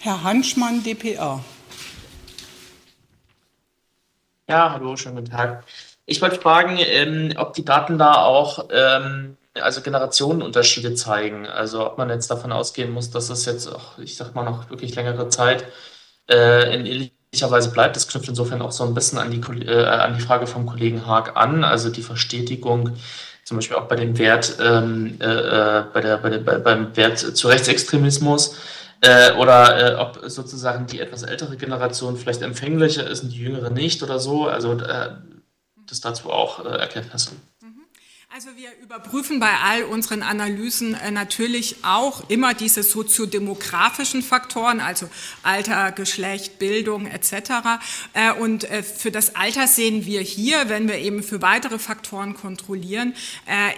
Herr 0.00 0.22
Hanschmann, 0.22 0.82
dpa. 0.82 1.44
Ja, 4.48 4.72
hallo, 4.72 4.96
schönen 4.96 5.16
guten 5.16 5.30
Tag. 5.30 5.64
Ich 6.06 6.22
wollte 6.22 6.40
fragen, 6.40 6.78
ähm, 6.78 7.34
ob 7.36 7.52
die 7.52 7.64
Daten 7.64 7.98
da 7.98 8.22
auch 8.22 8.68
ähm, 8.70 9.36
also 9.60 9.82
Generationenunterschiede 9.82 10.94
zeigen. 10.94 11.46
Also 11.46 11.84
ob 11.86 11.98
man 11.98 12.08
jetzt 12.10 12.30
davon 12.30 12.52
ausgehen 12.52 12.90
muss, 12.90 13.10
dass 13.10 13.28
es 13.28 13.44
jetzt 13.44 13.66
auch, 13.66 13.98
ich 13.98 14.16
sag 14.16 14.34
mal, 14.34 14.44
noch 14.44 14.70
wirklich 14.70 14.94
längere 14.94 15.28
Zeit 15.28 15.64
äh, 16.30 16.74
in 16.74 16.86
ähnlicher 16.86 17.50
Weise 17.50 17.70
bleibt. 17.70 17.96
Das 17.96 18.08
knüpft 18.08 18.28
insofern 18.28 18.62
auch 18.62 18.72
so 18.72 18.84
ein 18.84 18.94
bisschen 18.94 19.18
an 19.18 19.30
die, 19.30 19.40
äh, 19.66 19.84
an 19.84 20.16
die 20.16 20.22
Frage 20.22 20.46
vom 20.46 20.66
Kollegen 20.66 21.06
Haag 21.06 21.36
an, 21.36 21.64
also 21.64 21.90
die 21.90 22.02
Verstetigung 22.02 22.96
zum 23.44 23.56
Beispiel 23.56 23.78
auch 23.78 23.88
bei 23.88 23.96
dem 23.96 24.18
Wert, 24.18 24.58
ähm, 24.60 25.16
äh, 25.20 25.24
äh 25.24 25.84
bei 25.92 26.02
der, 26.02 26.18
bei 26.18 26.28
der, 26.28 26.38
bei, 26.38 26.58
beim 26.58 26.94
Wert 26.96 27.18
zu 27.18 27.48
Rechtsextremismus. 27.48 28.56
Äh, 29.00 29.32
oder 29.34 29.94
äh, 29.94 29.94
ob 29.94 30.20
sozusagen 30.24 30.86
die 30.86 31.00
etwas 31.00 31.22
ältere 31.22 31.56
Generation 31.56 32.16
vielleicht 32.16 32.42
empfänglicher 32.42 33.08
ist 33.08 33.22
und 33.22 33.30
die 33.30 33.38
jüngere 33.38 33.70
nicht 33.70 34.02
oder 34.02 34.18
so. 34.18 34.48
Also 34.48 34.72
äh, 34.72 35.10
das 35.88 36.00
dazu 36.00 36.30
auch 36.30 36.64
äh, 36.64 36.68
Erkenntnisse. 36.68 37.30
Also 38.30 38.50
wir 38.56 38.68
überprüfen 38.82 39.40
bei 39.40 39.54
all 39.64 39.84
unseren 39.84 40.22
Analysen 40.22 40.92
äh, 40.92 41.10
natürlich 41.10 41.76
auch 41.82 42.28
immer 42.28 42.52
diese 42.52 42.82
soziodemografischen 42.82 44.22
Faktoren, 44.22 44.80
also 44.80 45.08
Alter, 45.42 45.92
Geschlecht, 45.92 46.58
Bildung 46.58 47.06
etc. 47.06 47.32
Äh, 48.12 48.34
und 48.34 48.64
äh, 48.64 48.82
für 48.82 49.10
das 49.10 49.34
Alter 49.34 49.66
sehen 49.66 50.04
wir 50.04 50.20
hier, 50.20 50.68
wenn 50.68 50.88
wir 50.88 50.98
eben 50.98 51.22
für 51.22 51.40
weitere 51.40 51.78
Faktoren 51.78 52.34
kontrollieren, 52.34 53.14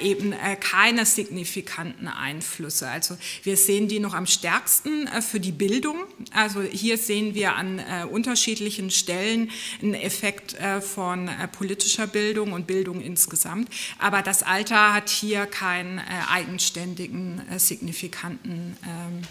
eben 0.02 0.34
keine 0.60 1.06
signifikanten 1.06 2.08
Einflüsse. 2.08 2.88
Also 2.88 3.16
wir 3.42 3.56
sehen 3.56 3.88
die 3.88 4.00
noch 4.00 4.14
am 4.14 4.26
stärksten 4.26 5.08
für 5.22 5.38
die 5.38 5.52
Bildung. 5.52 5.96
Also 6.32 6.62
hier 6.62 6.98
sehen 6.98 7.34
wir 7.34 7.54
an 7.54 7.80
unterschiedlichen 8.10 8.90
Stellen 8.90 9.50
einen 9.82 9.94
Effekt 9.94 10.56
von 10.80 11.30
politischer 11.52 12.06
Bildung 12.06 12.52
und 12.52 12.66
Bildung 12.66 13.00
insgesamt. 13.00 13.68
Aber 13.98 14.22
das 14.22 14.39
Alter 14.42 14.92
hat 14.92 15.08
hier 15.08 15.46
keinen 15.46 15.98
äh, 15.98 16.02
eigenständigen, 16.30 17.42
äh, 17.48 17.58
signifikanten 17.58 18.76
ähm, 18.86 19.22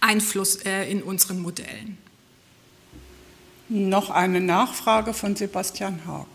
Einfluss 0.00 0.56
äh, 0.56 0.90
in 0.90 1.02
unseren 1.02 1.40
Modellen. 1.40 1.98
Noch 3.68 4.10
eine 4.10 4.40
Nachfrage 4.40 5.12
von 5.12 5.36
Sebastian 5.36 6.06
Haag. 6.06 6.26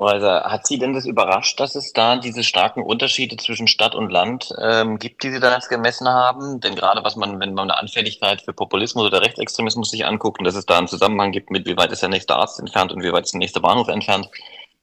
Also, 0.00 0.28
hat 0.28 0.64
Sie 0.64 0.78
denn 0.78 0.92
das 0.92 1.06
überrascht, 1.06 1.58
dass 1.58 1.74
es 1.74 1.92
da 1.92 2.16
diese 2.16 2.44
starken 2.44 2.82
Unterschiede 2.82 3.36
zwischen 3.36 3.66
Stadt 3.66 3.96
und 3.96 4.10
Land 4.10 4.54
ähm, 4.62 5.00
gibt, 5.00 5.24
die 5.24 5.32
Sie 5.32 5.40
da 5.40 5.52
jetzt 5.52 5.68
gemessen 5.68 6.08
haben? 6.08 6.60
Denn 6.60 6.76
gerade 6.76 7.02
was 7.02 7.16
man, 7.16 7.40
wenn 7.40 7.52
man 7.52 7.68
eine 7.68 7.80
Anfälligkeit 7.80 8.40
für 8.42 8.52
Populismus 8.52 9.06
oder 9.06 9.22
Rechtsextremismus 9.22 9.90
sich 9.90 10.06
anguckt 10.06 10.38
und 10.38 10.44
dass 10.44 10.54
es 10.54 10.66
da 10.66 10.78
einen 10.78 10.86
Zusammenhang 10.86 11.32
gibt 11.32 11.50
mit, 11.50 11.66
wie 11.66 11.76
weit 11.76 11.90
ist 11.90 12.02
der 12.02 12.10
nächste 12.10 12.36
Arzt 12.36 12.60
entfernt 12.60 12.92
und 12.92 13.02
wie 13.02 13.12
weit 13.12 13.24
ist 13.24 13.34
der 13.34 13.40
nächste 13.40 13.60
Bahnhof 13.60 13.88
entfernt, 13.88 14.30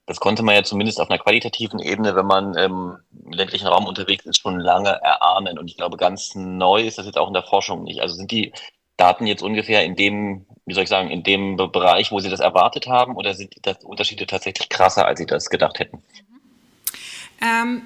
das 0.06 0.20
konnte 0.20 0.44
man 0.44 0.54
ja 0.54 0.64
zumindest 0.64 1.00
auf 1.00 1.10
einer 1.10 1.18
qualitativen 1.18 1.80
Ebene, 1.80 2.16
wenn 2.16 2.28
man 2.28 2.56
ähm, 2.58 2.98
im 3.26 3.32
ländlichen 3.32 3.68
Raum 3.68 3.88
unterwegs 3.88 4.26
ist, 4.26 4.40
schon 4.40 4.60
lange 4.60 4.90
erahnen. 4.90 5.58
Und 5.58 5.68
ich 5.68 5.78
glaube, 5.78 5.98
ganz 5.98 6.36
neu 6.36 6.82
ist 6.82 6.98
das 6.98 7.06
jetzt 7.06 7.18
auch 7.18 7.28
in 7.28 7.34
der 7.34 7.44
Forschung 7.44 7.84
nicht. 7.84 8.02
Also 8.02 8.16
sind 8.16 8.32
die 8.32 8.52
Daten 8.98 9.28
jetzt 9.28 9.42
ungefähr 9.42 9.84
in 9.84 9.96
dem, 9.96 10.46
wie 10.66 10.74
soll 10.74 10.84
ich 10.84 10.90
sagen, 10.90 11.10
in 11.10 11.24
dem 11.24 11.58
Bereich, 11.58 12.12
wo 12.12 12.20
Sie 12.20 12.30
das 12.30 12.40
erwartet 12.40 12.88
haben, 12.88 13.16
oder 13.16 13.34
sind 13.34 13.54
die 13.56 13.86
Unterschiede 13.86 14.26
tatsächlich 14.26 14.70
krasser, 14.70 15.06
als 15.06 15.20
Sie 15.20 15.26
das 15.26 15.50
gedacht 15.50 15.80
hätten? 15.80 16.02
Ähm, 17.42 17.84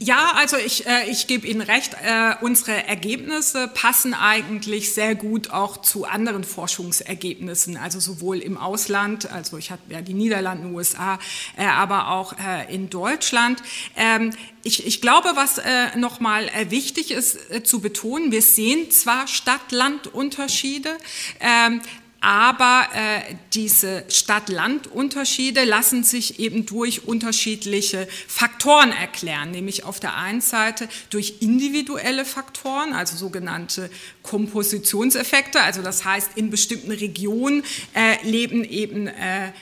Ja, 0.00 0.34
also 0.36 0.56
ich, 0.56 0.86
äh, 0.86 1.10
ich 1.10 1.26
gebe 1.26 1.44
Ihnen 1.44 1.60
recht, 1.60 1.94
äh, 1.94 2.34
unsere 2.40 2.86
Ergebnisse 2.86 3.66
passen 3.66 4.14
eigentlich 4.14 4.94
sehr 4.94 5.16
gut 5.16 5.50
auch 5.50 5.78
zu 5.78 6.04
anderen 6.04 6.44
Forschungsergebnissen, 6.44 7.76
also 7.76 7.98
sowohl 7.98 8.38
im 8.38 8.56
Ausland, 8.58 9.28
also 9.32 9.58
ich 9.58 9.72
hatte 9.72 9.82
ja 9.88 10.00
die 10.00 10.14
Niederlande, 10.14 10.68
USA, 10.68 11.18
äh, 11.56 11.64
aber 11.64 12.12
auch 12.12 12.32
äh, 12.38 12.72
in 12.72 12.90
Deutschland. 12.90 13.60
Ähm, 13.96 14.30
ich, 14.62 14.86
ich, 14.86 15.00
glaube, 15.00 15.30
was 15.34 15.58
äh, 15.58 15.96
nochmal 15.96 16.48
äh, 16.48 16.70
wichtig 16.70 17.10
ist 17.10 17.50
äh, 17.50 17.64
zu 17.64 17.80
betonen, 17.80 18.30
wir 18.30 18.42
sehen 18.42 18.92
zwar 18.92 19.26
Stadt-Land-Unterschiede, 19.26 20.96
ähm, 21.40 21.80
aber 22.20 22.88
äh, 22.94 23.34
diese 23.54 24.04
Stadt-Land-Unterschiede 24.08 25.64
lassen 25.64 26.02
sich 26.02 26.40
eben 26.40 26.66
durch 26.66 27.06
unterschiedliche 27.06 28.08
Faktoren 28.26 28.90
erklären, 28.90 29.52
nämlich 29.52 29.84
auf 29.84 30.00
der 30.00 30.16
einen 30.16 30.40
Seite 30.40 30.88
durch 31.10 31.36
individuelle 31.40 32.24
Faktoren, 32.24 32.92
also 32.92 33.16
sogenannte 33.16 33.88
Kompositionseffekte, 34.22 35.60
also 35.60 35.82
das 35.82 36.04
heißt, 36.04 36.32
in 36.34 36.50
bestimmten 36.50 36.90
Regionen 36.90 37.62
äh, 37.94 38.26
leben 38.28 38.64
eben 38.64 39.06
äh, 39.06 39.52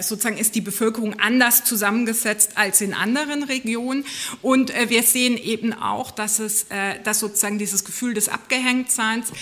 sozusagen 0.00 0.36
ist 0.36 0.54
die 0.54 0.60
Bevölkerung 0.60 1.18
anders 1.18 1.64
zusammengesetzt 1.64 2.52
als 2.56 2.82
in 2.82 2.92
anderen 2.92 3.42
Regionen. 3.42 4.04
Und 4.42 4.70
äh, 4.70 4.90
wir 4.90 5.02
sehen 5.02 5.38
eben 5.38 5.72
auch, 5.72 6.10
dass 6.10 6.40
es, 6.40 6.64
äh, 6.64 7.00
dass 7.04 7.20
sozusagen 7.20 7.58
dieses 7.58 7.84
Gefühl 7.84 8.12
des 8.12 8.28
Abgehängtseins 8.28 9.32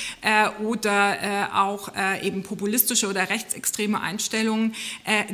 oder 0.62 1.50
auch 1.54 1.92
eben 2.22 2.42
populistische 2.42 3.08
oder 3.08 3.28
rechtsextreme 3.28 4.00
Einstellungen 4.00 4.74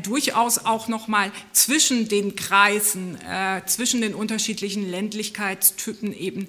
durchaus 0.02 0.58
auch 0.64 0.88
nochmal 0.88 1.30
zwischen 1.52 2.08
den 2.08 2.36
Kreisen, 2.36 3.18
zwischen 3.66 4.00
den 4.00 4.14
unterschiedlichen 4.14 4.88
Ländlichkeitstypen 4.90 6.12
eben 6.14 6.48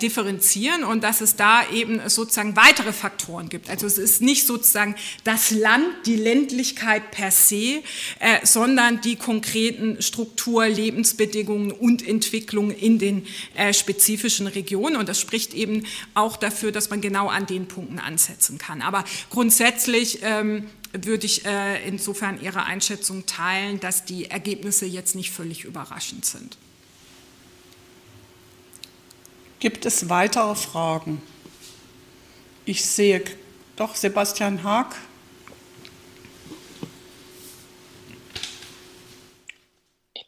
differenzieren 0.00 0.84
und 0.84 1.04
dass 1.04 1.20
es 1.20 1.36
da 1.36 1.68
eben 1.70 2.00
sozusagen 2.08 2.56
weitere 2.56 2.92
Faktoren 2.92 3.48
gibt. 3.48 3.70
Also 3.70 3.86
es 3.86 3.98
ist 3.98 4.22
nicht 4.22 4.46
sozusagen 4.46 4.94
das 5.24 5.50
Land, 5.50 5.86
die 6.06 6.16
Ländlichkeit 6.16 7.10
per 7.10 7.30
se, 7.30 7.67
äh, 7.76 8.44
sondern 8.44 9.00
die 9.00 9.16
konkreten 9.16 10.02
Struktur, 10.02 10.66
Lebensbedingungen 10.66 11.72
und 11.72 12.06
Entwicklungen 12.06 12.70
in 12.70 12.98
den 12.98 13.26
äh, 13.56 13.72
spezifischen 13.72 14.46
Regionen. 14.46 14.96
Und 14.96 15.08
das 15.08 15.20
spricht 15.20 15.54
eben 15.54 15.84
auch 16.14 16.36
dafür, 16.36 16.72
dass 16.72 16.90
man 16.90 17.00
genau 17.00 17.28
an 17.28 17.46
den 17.46 17.66
Punkten 17.66 17.98
ansetzen 17.98 18.58
kann. 18.58 18.82
Aber 18.82 19.04
grundsätzlich 19.30 20.20
ähm, 20.22 20.66
würde 20.92 21.26
ich 21.26 21.44
äh, 21.44 21.86
insofern 21.86 22.40
Ihre 22.40 22.64
Einschätzung 22.64 23.26
teilen, 23.26 23.80
dass 23.80 24.04
die 24.04 24.30
Ergebnisse 24.30 24.86
jetzt 24.86 25.14
nicht 25.14 25.30
völlig 25.30 25.64
überraschend 25.64 26.24
sind. 26.24 26.56
Gibt 29.60 29.86
es 29.86 30.08
weitere 30.08 30.54
Fragen? 30.54 31.20
Ich 32.64 32.84
sehe 32.84 33.24
doch 33.76 33.96
Sebastian 33.96 34.62
Haag. 34.62 34.94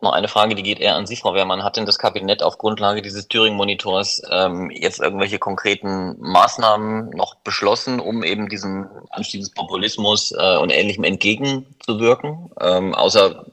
Noch 0.03 0.12
eine 0.12 0.28
Frage, 0.28 0.55
die 0.55 0.62
geht 0.62 0.80
eher 0.80 0.96
an 0.96 1.07
Sie, 1.07 1.16
Frau 1.16 1.34
Wehrmann. 1.34 1.62
Hat 1.62 1.76
denn 1.76 1.86
das 1.86 1.98
Kabinett 1.98 2.42
auf 2.42 2.59
Grundlage 2.59 3.03
dieses 3.03 3.28
Thüringen-Monitors 3.28 4.22
ähm, 4.30 4.70
jetzt 4.70 5.01
irgendwelche 5.01 5.38
konkreten 5.38 6.16
Maßnahmen 6.20 7.11
noch 7.11 7.36
beschlossen, 7.36 8.01
um 8.01 8.22
eben 8.22 8.48
diesem 8.48 8.88
Anstieg 9.11 9.40
des 9.40 9.51
Populismus 9.51 10.32
äh, 10.32 10.57
und 10.57 10.70
Ähnlichem 10.70 11.05
entgegenzuwirken? 11.05 12.51
Ähm, 12.61 12.94
außer, 12.94 13.46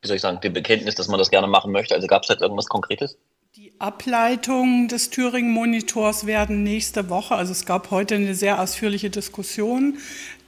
wie 0.00 0.08
soll 0.08 0.16
ich 0.16 0.22
sagen, 0.22 0.40
dem 0.40 0.52
Bekenntnis, 0.52 0.94
dass 0.94 1.08
man 1.08 1.18
das 1.18 1.30
gerne 1.30 1.46
machen 1.46 1.72
möchte. 1.72 1.94
Also 1.94 2.06
gab 2.06 2.22
es 2.22 2.28
jetzt 2.28 2.42
irgendwas 2.42 2.66
Konkretes? 2.66 3.16
Die 3.56 3.72
Ableitungen 3.78 4.88
des 4.88 5.10
Thüringen-Monitors 5.10 6.26
werden 6.26 6.64
nächste 6.64 7.08
Woche, 7.08 7.36
also 7.36 7.52
es 7.52 7.64
gab 7.64 7.92
heute 7.92 8.16
eine 8.16 8.34
sehr 8.34 8.60
ausführliche 8.60 9.10
Diskussion, 9.10 9.98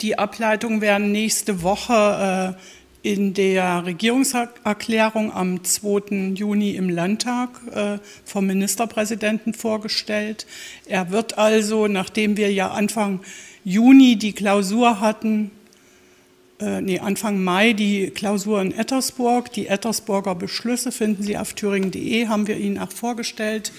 die 0.01 0.19
Ableitungen 0.19 0.81
werden 0.81 1.13
nächste 1.13 1.63
Woche 1.63 2.57
äh, 2.59 2.61
in 3.07 3.33
der 3.35 3.85
Regierungserklärung 3.87 5.33
am 5.33 5.63
2. 5.63 6.33
Juni 6.35 6.73
im 6.73 6.89
Landtag 6.89 7.51
äh, 7.73 7.99
vom 8.25 8.49
Ministerpräsidenten 8.49 9.55
vorgestellt. 9.55 10.45
Er 10.87 11.13
wird 11.13 11.39
also, 11.39 11.87
nachdem 11.87 12.37
wir 12.37 12.53
ja 12.53 12.73
Anfang 12.73 13.21
Juni 13.65 14.17
die 14.17 14.33
Klausur 14.33 15.01
hatten, 15.01 15.53
äh, 16.59 16.81
nee, 16.81 16.99
Anfang 16.99 17.45
Mai 17.45 17.75
die 17.75 18.11
Klausur 18.11 18.61
in 18.61 18.73
Ettersburg, 18.73 19.53
die 19.53 19.69
Ettersburger 19.69 20.35
Beschlüsse 20.35 20.91
finden 20.91 21.23
Sie 21.23 21.39
auf 21.39 21.55
thüringen.de, 21.55 22.27
haben 22.27 22.49
wir 22.49 22.57
Ihnen 22.57 22.79
auch 22.79 22.91
vorgestellt, 22.91 23.71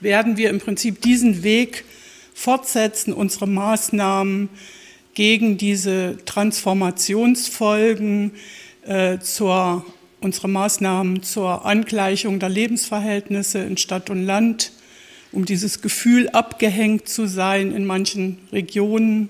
werden 0.00 0.38
wir 0.38 0.48
im 0.48 0.58
Prinzip 0.58 1.02
diesen 1.02 1.42
Weg 1.42 1.84
fortsetzen, 2.32 3.12
unsere 3.12 3.46
Maßnahmen 3.46 4.48
gegen 5.12 5.58
diese 5.58 6.16
Transformationsfolgen, 6.24 8.30
äh, 8.82 9.18
zur, 9.18 9.84
unsere 10.20 10.48
Maßnahmen 10.48 11.22
zur 11.22 11.64
Angleichung 11.64 12.38
der 12.40 12.48
Lebensverhältnisse 12.48 13.60
in 13.60 13.76
Stadt 13.76 14.10
und 14.10 14.24
Land, 14.24 14.72
um 15.32 15.44
dieses 15.44 15.82
Gefühl 15.82 16.28
abgehängt 16.30 17.08
zu 17.08 17.26
sein 17.26 17.72
in 17.72 17.86
manchen 17.86 18.38
Regionen, 18.52 19.28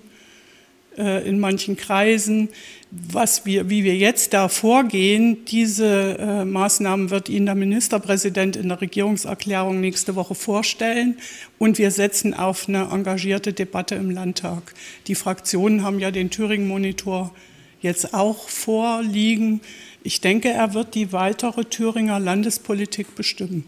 äh, 0.97 1.27
in 1.29 1.39
manchen 1.39 1.77
Kreisen. 1.77 2.49
Was 2.91 3.47
wir, 3.47 3.71
wie 3.71 3.85
wir 3.85 3.97
jetzt 3.97 4.33
da 4.33 4.49
vorgehen, 4.49 5.45
diese 5.45 6.19
äh, 6.19 6.45
Maßnahmen 6.45 7.11
wird 7.11 7.29
Ihnen 7.29 7.47
der 7.47 7.55
Ministerpräsident 7.55 8.57
in 8.57 8.69
der 8.69 8.81
Regierungserklärung 8.81 9.81
nächste 9.81 10.17
Woche 10.17 10.35
vorstellen. 10.35 11.19
Und 11.59 11.79
wir 11.79 11.93
setzen 11.93 12.35
auf 12.35 12.69
eine 12.69 12.89
engagierte 12.91 13.53
Debatte 13.53 13.95
im 13.95 14.11
Landtag. 14.11 14.75
Die 15.07 15.15
Fraktionen 15.15 15.85
haben 15.85 16.01
ja 16.01 16.11
den 16.11 16.31
Thüringen-Monitor 16.31 17.33
jetzt 17.81 18.15
auch 18.15 18.49
vorliegen. 18.49 19.61
Ich 20.03 20.21
denke, 20.21 20.51
er 20.51 20.75
wird 20.75 20.95
die 20.95 21.13
weitere 21.13 21.65
Thüringer 21.65 22.21
Landespolitik 22.21 23.15
bestimmen. 23.15 23.65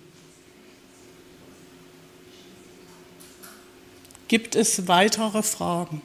Gibt 4.28 4.56
es 4.56 4.88
weitere 4.88 5.42
Fragen? 5.42 6.00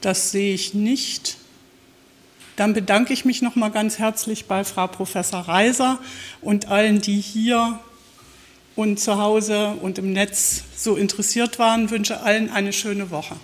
Das 0.00 0.30
sehe 0.30 0.54
ich 0.54 0.74
nicht. 0.74 1.36
Dann 2.56 2.74
bedanke 2.74 3.12
ich 3.12 3.24
mich 3.24 3.42
noch 3.42 3.56
mal 3.56 3.70
ganz 3.70 3.98
herzlich 3.98 4.44
bei 4.46 4.62
Frau 4.62 4.86
Professor 4.86 5.40
Reiser 5.40 5.98
und 6.40 6.68
allen, 6.68 7.00
die 7.00 7.20
hier 7.20 7.80
und 8.76 9.00
zu 9.00 9.18
Hause 9.18 9.70
und 9.80 9.98
im 9.98 10.12
Netz 10.12 10.62
so 10.76 10.94
interessiert 10.94 11.58
waren. 11.58 11.86
Ich 11.86 11.90
wünsche 11.90 12.20
allen 12.20 12.50
eine 12.50 12.72
schöne 12.72 13.10
Woche. 13.10 13.34